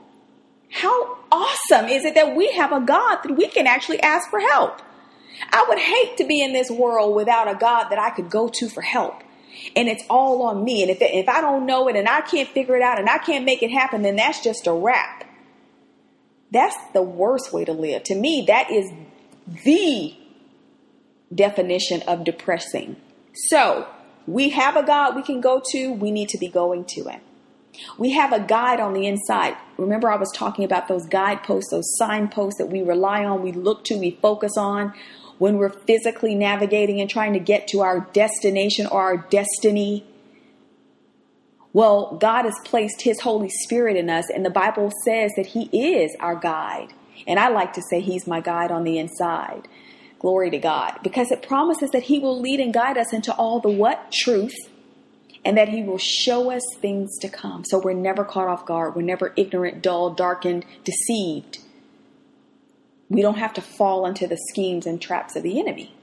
How 0.70 1.18
awesome 1.32 1.86
is 1.86 2.06
it 2.06 2.16
that 2.16 2.36
we 2.36 2.52
have 2.54 2.72
a 2.72 2.82
God 2.82 3.18
that 3.24 3.36
we 3.36 3.48
can 3.48 3.68
actually 3.68 4.02
ask 4.02 4.30
for 4.30 4.40
help? 4.40 4.82
I 5.52 5.66
would 5.68 5.80
hate 5.80 6.18
to 6.18 6.26
be 6.26 6.42
in 6.42 6.54
this 6.54 6.70
world 6.70 7.16
without 7.16 7.50
a 7.50 7.56
God 7.56 7.90
that 7.90 8.00
I 8.00 8.10
could 8.10 8.30
go 8.30 8.50
to 8.50 8.70
for 8.70 8.82
help. 8.82 9.24
And 9.76 9.88
it's 9.88 10.04
all 10.10 10.44
on 10.44 10.64
me. 10.64 10.82
And 10.82 10.92
if, 10.92 10.98
if 11.02 11.28
I 11.28 11.42
don't 11.42 11.66
know 11.66 11.88
it 11.88 11.96
and 11.96 12.08
I 12.08 12.22
can't 12.22 12.50
figure 12.50 12.76
it 12.76 12.82
out 12.82 13.00
and 13.00 13.10
I 13.10 13.18
can't 13.18 13.46
make 13.46 13.64
it 13.64 13.72
happen, 13.72 14.02
then 14.02 14.16
that's 14.16 14.44
just 14.44 14.68
a 14.68 14.74
wrap. 14.74 15.26
That's 16.52 16.76
the 16.94 17.04
worst 17.04 17.54
way 17.54 17.66
to 17.66 17.74
live. 17.74 18.04
To 18.06 18.16
me, 18.16 18.46
that 18.48 18.72
is 18.72 18.92
the 19.64 20.16
definition 21.34 22.02
of 22.08 22.24
depressing. 22.24 22.96
So, 23.34 23.88
we 24.30 24.50
have 24.50 24.76
a 24.76 24.84
God 24.84 25.16
we 25.16 25.24
can 25.24 25.42
go 25.42 25.62
to, 25.72 25.92
we 25.94 26.12
need 26.12 26.30
to 26.30 26.38
be 26.38 26.48
going 26.48 26.86
to 26.86 27.08
it. 27.08 27.22
We 27.98 28.12
have 28.12 28.32
a 28.32 28.40
guide 28.40 28.80
on 28.80 28.94
the 28.94 29.08
inside. 29.08 29.56
Remember, 29.78 30.12
I 30.12 30.18
was 30.18 30.32
talking 30.36 30.66
about 30.66 30.88
those 30.88 31.06
guideposts, 31.08 31.72
those 31.72 31.98
signposts 31.98 32.60
that 32.60 32.68
we 32.68 32.82
rely 32.82 33.24
on, 33.26 33.42
we 33.42 33.52
look 33.52 33.84
to, 33.86 33.96
we 33.96 34.12
focus 34.22 34.58
on 34.58 34.94
when 35.40 35.58
we're 35.58 35.70
physically 35.70 36.36
navigating 36.36 37.02
and 37.02 37.10
trying 37.10 37.34
to 37.34 37.40
get 37.40 37.68
to 37.70 37.82
our 37.82 38.02
destination 38.14 38.86
or 38.86 39.02
our 39.02 39.18
destiny. 39.18 40.06
Well, 41.74 42.18
God 42.20 42.44
has 42.44 42.56
placed 42.64 43.02
His 43.02 43.22
Holy 43.22 43.50
Spirit 43.50 43.98
in 43.98 44.10
us, 44.10 44.30
and 44.30 44.46
the 44.46 44.50
Bible 44.52 44.92
says 45.04 45.32
that 45.36 45.48
He 45.48 45.66
is 45.74 46.16
our 46.20 46.36
guide. 46.36 46.94
And 47.26 47.40
I 47.40 47.50
like 47.50 47.74
to 47.74 47.82
say 47.90 48.02
He's 48.02 48.28
my 48.28 48.42
guide 48.42 48.72
on 48.72 48.84
the 48.84 48.98
inside. 48.98 49.68
Glory 50.20 50.50
to 50.52 50.60
God. 50.60 51.00
Because 51.02 51.32
it 51.32 51.42
promises 51.42 51.90
that 51.92 52.04
He 52.04 52.20
will 52.20 52.40
lead 52.40 52.60
and 52.60 52.74
guide 52.74 52.98
us 52.98 53.14
into 53.14 53.34
all 53.34 53.60
the 53.60 53.70
what? 53.70 54.12
Truth 54.12 54.56
and 55.46 55.58
that 55.58 55.70
He 55.70 55.84
will 55.84 55.98
show 55.98 56.52
us 56.52 56.64
things 56.80 57.18
to 57.20 57.30
come. 57.30 57.64
So 57.66 57.80
we're 57.80 57.94
never 57.94 58.26
caught 58.26 58.48
off 58.48 58.66
guard. 58.66 58.96
We're 58.96 59.04
never 59.04 59.34
ignorant, 59.36 59.82
dull, 59.82 60.14
darkened, 60.14 60.66
deceived. 60.84 61.60
We 63.10 63.22
don't 63.22 63.38
have 63.38 63.54
to 63.56 63.62
fall 63.62 64.06
into 64.06 64.28
the 64.28 64.38
schemes 64.50 64.86
and 64.86 65.02
traps 65.02 65.36
of 65.36 65.44
the 65.44 65.60
enemy. 65.60 65.94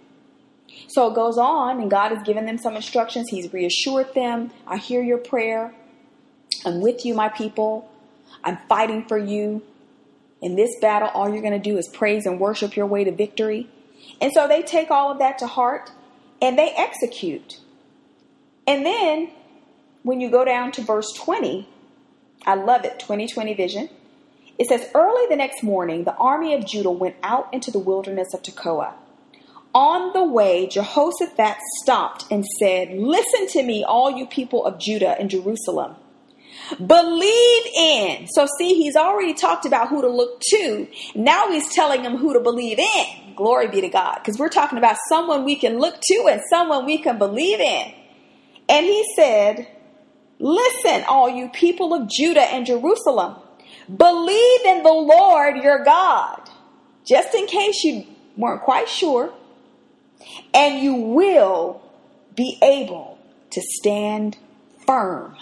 So 0.89 1.11
it 1.11 1.15
goes 1.15 1.39
on, 1.39 1.81
and 1.81 1.91
God 1.91 2.11
has 2.11 2.23
given 2.23 2.47
them 2.47 2.59
some 2.59 2.77
instructions. 2.77 3.29
He's 3.31 3.53
reassured 3.53 4.15
them 4.15 4.51
I 4.67 4.77
hear 4.77 5.03
your 5.03 5.19
prayer. 5.19 5.75
I'm 6.65 6.81
with 6.81 7.05
you, 7.05 7.15
my 7.15 7.29
people. 7.29 7.91
I'm 8.43 8.59
fighting 8.69 9.05
for 9.07 9.19
you. 9.19 9.63
In 10.43 10.57
this 10.57 10.71
battle, 10.81 11.09
all 11.09 11.29
you're 11.29 11.43
going 11.43 11.61
to 11.61 11.71
do 11.71 11.79
is 11.79 11.89
praise 11.89 12.27
and 12.27 12.39
worship 12.39 12.77
your 12.77 12.87
way 12.87 13.05
to 13.05 13.13
victory. 13.13 13.69
And 14.21 14.33
so 14.33 14.47
they 14.47 14.63
take 14.63 14.91
all 14.91 15.11
of 15.11 15.19
that 15.19 15.39
to 15.39 15.47
heart 15.47 15.91
and 16.43 16.59
they 16.59 16.73
execute. 16.77 17.59
And 18.67 18.85
then 18.85 19.31
when 20.03 20.21
you 20.21 20.31
go 20.31 20.45
down 20.45 20.73
to 20.73 20.83
verse 20.83 21.13
20, 21.13 21.69
I 22.45 22.55
love 22.55 22.85
it, 22.85 22.99
2020 22.99 23.55
vision. 23.55 23.89
It 24.59 24.69
says, 24.69 24.89
Early 24.95 25.27
the 25.29 25.37
next 25.37 25.63
morning, 25.63 26.05
the 26.05 26.15
army 26.17 26.55
of 26.55 26.67
Judah 26.67 26.91
went 26.91 27.17
out 27.23 27.53
into 27.53 27.71
the 27.71 27.79
wilderness 27.79 28.33
of 28.35 28.43
Tekoa. 28.43 28.95
On 29.75 30.13
the 30.15 30.25
way, 30.25 30.67
Jehoshaphat 30.67 31.59
stopped 31.83 32.25
and 32.31 32.45
said, 32.59 32.93
Listen 32.93 33.47
to 33.49 33.63
me, 33.63 33.85
all 33.85 34.11
you 34.11 34.27
people 34.27 34.65
of 34.65 34.79
Judah 34.79 35.19
and 35.19 35.29
Jerusalem. 35.29 35.97
Believe 36.85 37.63
in. 37.77 38.27
So, 38.29 38.47
see, 38.59 38.75
he's 38.75 38.97
already 38.97 39.35
talked 39.35 39.67
about 39.67 39.89
who 39.89 40.01
to 40.01 40.09
look 40.09 40.41
to. 40.51 40.89
Now 41.15 41.51
he's 41.51 41.73
telling 41.75 42.03
them 42.03 42.17
who 42.17 42.33
to 42.33 42.41
believe 42.41 42.79
in. 42.79 43.35
Glory 43.37 43.69
be 43.69 43.83
to 43.83 43.89
God. 43.89 44.17
Because 44.17 44.39
we're 44.39 44.49
talking 44.49 44.79
about 44.79 44.97
someone 45.09 45.45
we 45.45 45.57
can 45.57 45.79
look 45.79 46.01
to 46.01 46.29
and 46.31 46.41
someone 46.49 46.87
we 46.87 46.99
can 46.99 47.19
believe 47.19 47.61
in. 47.61 47.93
And 48.69 48.87
he 48.87 49.05
said, 49.15 49.69
Listen, 50.39 51.05
all 51.09 51.29
you 51.29 51.49
people 51.51 51.95
of 51.95 52.09
Judah 52.09 52.43
and 52.43 52.67
Jerusalem, 52.67 53.37
believe 53.95 54.65
in 54.65 54.83
the 54.83 54.93
Lord 54.93 55.57
your 55.57 55.85
God, 55.85 56.49
just 57.05 57.35
in 57.35 57.47
case 57.47 57.85
you 57.85 58.07
weren't 58.37 58.63
quite 58.63 58.89
sure, 58.89 59.33
and 60.53 60.83
you 60.83 60.95
will 60.95 61.83
be 62.35 62.59
able 62.63 63.19
to 63.51 63.61
stand 63.63 64.37
firm. 64.87 65.37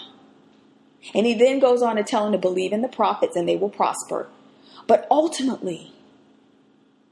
And 1.13 1.25
he 1.25 1.33
then 1.33 1.59
goes 1.59 1.81
on 1.81 1.97
to 1.97 2.03
tell 2.03 2.23
them 2.23 2.31
to 2.31 2.37
believe 2.37 2.73
in 2.73 2.81
the 2.81 2.87
prophets 2.87 3.35
and 3.35 3.47
they 3.47 3.55
will 3.55 3.69
prosper. 3.69 4.27
But 4.87 5.07
ultimately, 5.11 5.93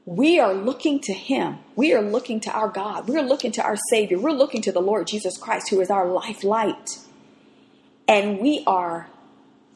we 0.04 0.38
are 0.38 0.52
looking 0.52 1.00
to 1.00 1.12
Him. 1.12 1.58
We 1.76 1.94
are 1.94 2.02
looking 2.02 2.40
to 2.40 2.50
our 2.50 2.68
God. 2.68 3.08
We're 3.08 3.22
looking 3.22 3.52
to 3.52 3.62
our 3.62 3.76
Savior. 3.90 4.18
We're 4.18 4.32
looking 4.32 4.62
to 4.62 4.72
the 4.72 4.80
Lord 4.80 5.06
Jesus 5.06 5.38
Christ, 5.38 5.70
who 5.70 5.80
is 5.80 5.90
our 5.90 6.06
life 6.06 6.44
light. 6.44 6.98
And 8.06 8.38
we 8.38 8.62
are 8.66 9.08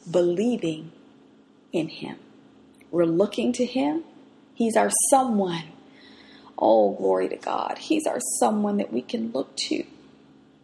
believing 0.09 0.91
in 1.71 1.89
Him. 1.89 2.17
We're 2.91 3.05
looking 3.05 3.53
to 3.53 3.65
Him. 3.65 4.03
He's 4.53 4.75
our 4.75 4.89
someone. 5.09 5.65
Oh, 6.57 6.93
glory 6.95 7.29
to 7.29 7.37
God. 7.37 7.77
He's 7.77 8.05
our 8.05 8.19
someone 8.39 8.77
that 8.77 8.91
we 8.91 9.01
can 9.01 9.31
look 9.31 9.55
to. 9.67 9.85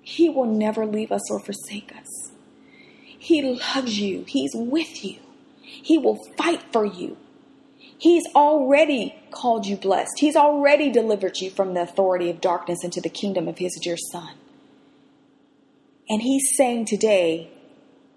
He 0.01 0.29
will 0.29 0.45
never 0.45 0.85
leave 0.85 1.11
us 1.11 1.31
or 1.31 1.39
forsake 1.39 1.93
us. 1.97 2.31
He 3.03 3.41
loves 3.41 3.99
you. 3.99 4.25
He's 4.27 4.51
with 4.53 5.03
you. 5.03 5.19
He 5.61 5.97
will 5.97 6.19
fight 6.37 6.61
for 6.71 6.85
you. 6.85 7.17
He's 7.97 8.25
already 8.35 9.15
called 9.31 9.65
you 9.65 9.77
blessed. 9.77 10.19
He's 10.19 10.35
already 10.35 10.91
delivered 10.91 11.37
you 11.37 11.49
from 11.49 11.73
the 11.73 11.81
authority 11.81 12.29
of 12.29 12.41
darkness 12.41 12.83
into 12.83 13.01
the 13.01 13.09
kingdom 13.09 13.47
of 13.47 13.57
His 13.57 13.79
dear 13.81 13.97
Son. 14.11 14.35
And 16.09 16.21
He's 16.21 16.55
saying 16.55 16.85
today, 16.85 17.49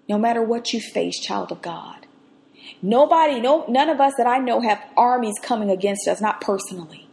no 0.07 0.17
matter 0.17 0.43
what 0.43 0.73
you 0.73 0.81
face, 0.81 1.19
child 1.19 1.51
of 1.51 1.61
God, 1.61 1.98
nobody, 2.81 3.39
no, 3.39 3.65
none 3.67 3.89
of 3.89 3.99
us 3.99 4.13
that 4.17 4.27
I 4.27 4.37
know 4.37 4.61
have 4.61 4.83
armies 4.97 5.35
coming 5.41 5.69
against 5.69 6.07
us, 6.07 6.21
not 6.21 6.41
personally. 6.41 7.07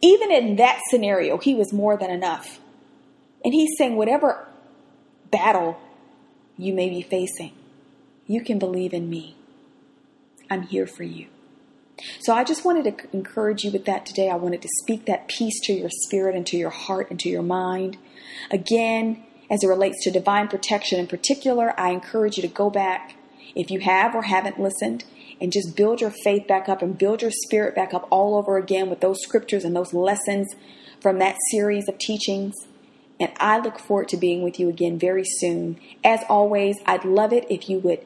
Even 0.00 0.30
in 0.30 0.56
that 0.56 0.80
scenario, 0.90 1.38
He 1.38 1.54
was 1.54 1.72
more 1.72 1.96
than 1.96 2.10
enough. 2.10 2.60
And 3.44 3.54
He's 3.54 3.76
saying, 3.76 3.96
whatever 3.96 4.46
battle 5.30 5.78
you 6.56 6.72
may 6.72 6.88
be 6.88 7.02
facing, 7.02 7.52
you 8.26 8.42
can 8.42 8.58
believe 8.58 8.92
in 8.92 9.10
me. 9.10 9.36
I'm 10.50 10.62
here 10.62 10.86
for 10.86 11.02
you. 11.02 11.26
So 12.20 12.32
I 12.32 12.44
just 12.44 12.64
wanted 12.64 12.84
to 12.84 13.16
encourage 13.16 13.64
you 13.64 13.72
with 13.72 13.84
that 13.86 14.06
today. 14.06 14.30
I 14.30 14.36
wanted 14.36 14.62
to 14.62 14.68
speak 14.82 15.06
that 15.06 15.28
peace 15.28 15.60
to 15.64 15.72
your 15.72 15.90
spirit 15.90 16.36
and 16.36 16.46
to 16.46 16.56
your 16.56 16.70
heart 16.70 17.10
and 17.10 17.18
to 17.20 17.28
your 17.28 17.42
mind. 17.42 17.96
Again, 18.50 19.24
as 19.50 19.64
it 19.64 19.68
relates 19.68 20.04
to 20.04 20.10
divine 20.10 20.48
protection 20.48 21.00
in 21.00 21.06
particular, 21.06 21.78
I 21.78 21.90
encourage 21.90 22.36
you 22.36 22.42
to 22.42 22.48
go 22.48 22.70
back 22.70 23.14
if 23.58 23.70
you 23.70 23.80
have 23.80 24.14
or 24.14 24.22
haven't 24.22 24.58
listened 24.58 25.04
and 25.40 25.52
just 25.52 25.76
build 25.76 26.00
your 26.00 26.12
faith 26.24 26.46
back 26.46 26.68
up 26.68 26.80
and 26.80 26.96
build 26.96 27.20
your 27.20 27.30
spirit 27.30 27.74
back 27.74 27.92
up 27.92 28.06
all 28.10 28.36
over 28.36 28.56
again 28.56 28.88
with 28.88 29.00
those 29.00 29.20
scriptures 29.22 29.64
and 29.64 29.76
those 29.76 29.92
lessons 29.92 30.54
from 31.00 31.18
that 31.18 31.36
series 31.50 31.88
of 31.88 31.98
teachings. 31.98 32.54
And 33.20 33.32
I 33.38 33.58
look 33.58 33.78
forward 33.78 34.08
to 34.10 34.16
being 34.16 34.42
with 34.42 34.60
you 34.60 34.68
again 34.68 34.98
very 34.98 35.24
soon. 35.24 35.78
As 36.04 36.20
always, 36.28 36.76
I'd 36.86 37.04
love 37.04 37.32
it 37.32 37.46
if 37.50 37.68
you 37.68 37.80
would 37.80 38.00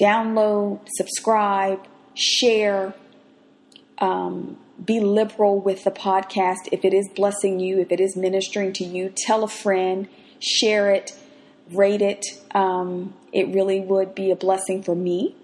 download, 0.00 0.80
subscribe, 0.96 1.86
share, 2.14 2.94
um, 3.98 4.56
be 4.82 4.98
liberal 4.98 5.60
with 5.60 5.84
the 5.84 5.90
podcast. 5.90 6.68
If 6.72 6.84
it 6.84 6.94
is 6.94 7.08
blessing 7.14 7.60
you, 7.60 7.78
if 7.78 7.92
it 7.92 8.00
is 8.00 8.16
ministering 8.16 8.72
to 8.74 8.84
you, 8.84 9.12
tell 9.14 9.44
a 9.44 9.48
friend, 9.48 10.08
share 10.40 10.90
it, 10.90 11.12
rate 11.70 12.02
it. 12.02 12.24
Um, 12.54 13.12
it 13.32 13.48
really 13.48 13.80
would 13.80 14.14
be 14.14 14.30
a 14.30 14.36
blessing 14.36 14.82
for 14.82 14.94
me. 14.94 15.34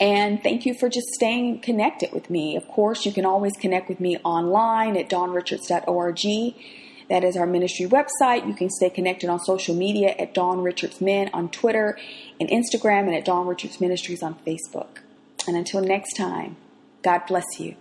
And 0.00 0.42
thank 0.42 0.66
you 0.66 0.74
for 0.74 0.88
just 0.88 1.08
staying 1.08 1.60
connected 1.60 2.12
with 2.12 2.30
me. 2.30 2.56
Of 2.56 2.68
course, 2.68 3.04
you 3.04 3.12
can 3.12 3.24
always 3.24 3.56
connect 3.56 3.88
with 3.88 4.00
me 4.00 4.18
online 4.18 4.96
at 4.96 5.08
dawnrichards.org. 5.08 6.54
That 7.08 7.24
is 7.24 7.36
our 7.36 7.46
ministry 7.46 7.86
website. 7.86 8.46
You 8.46 8.54
can 8.54 8.70
stay 8.70 8.88
connected 8.88 9.28
on 9.28 9.40
social 9.40 9.74
media 9.74 10.14
at 10.18 10.32
Dawn 10.32 10.62
Richards 10.62 11.00
Min 11.00 11.28
on 11.32 11.48
Twitter 11.48 11.98
and 12.38 12.48
Instagram 12.48 13.06
and 13.06 13.14
at 13.14 13.24
Dawn 13.24 13.46
Richards 13.46 13.80
Ministries 13.80 14.22
on 14.22 14.36
Facebook. 14.46 15.00
And 15.46 15.56
until 15.56 15.80
next 15.80 16.14
time, 16.14 16.56
God 17.02 17.22
bless 17.26 17.58
you. 17.58 17.74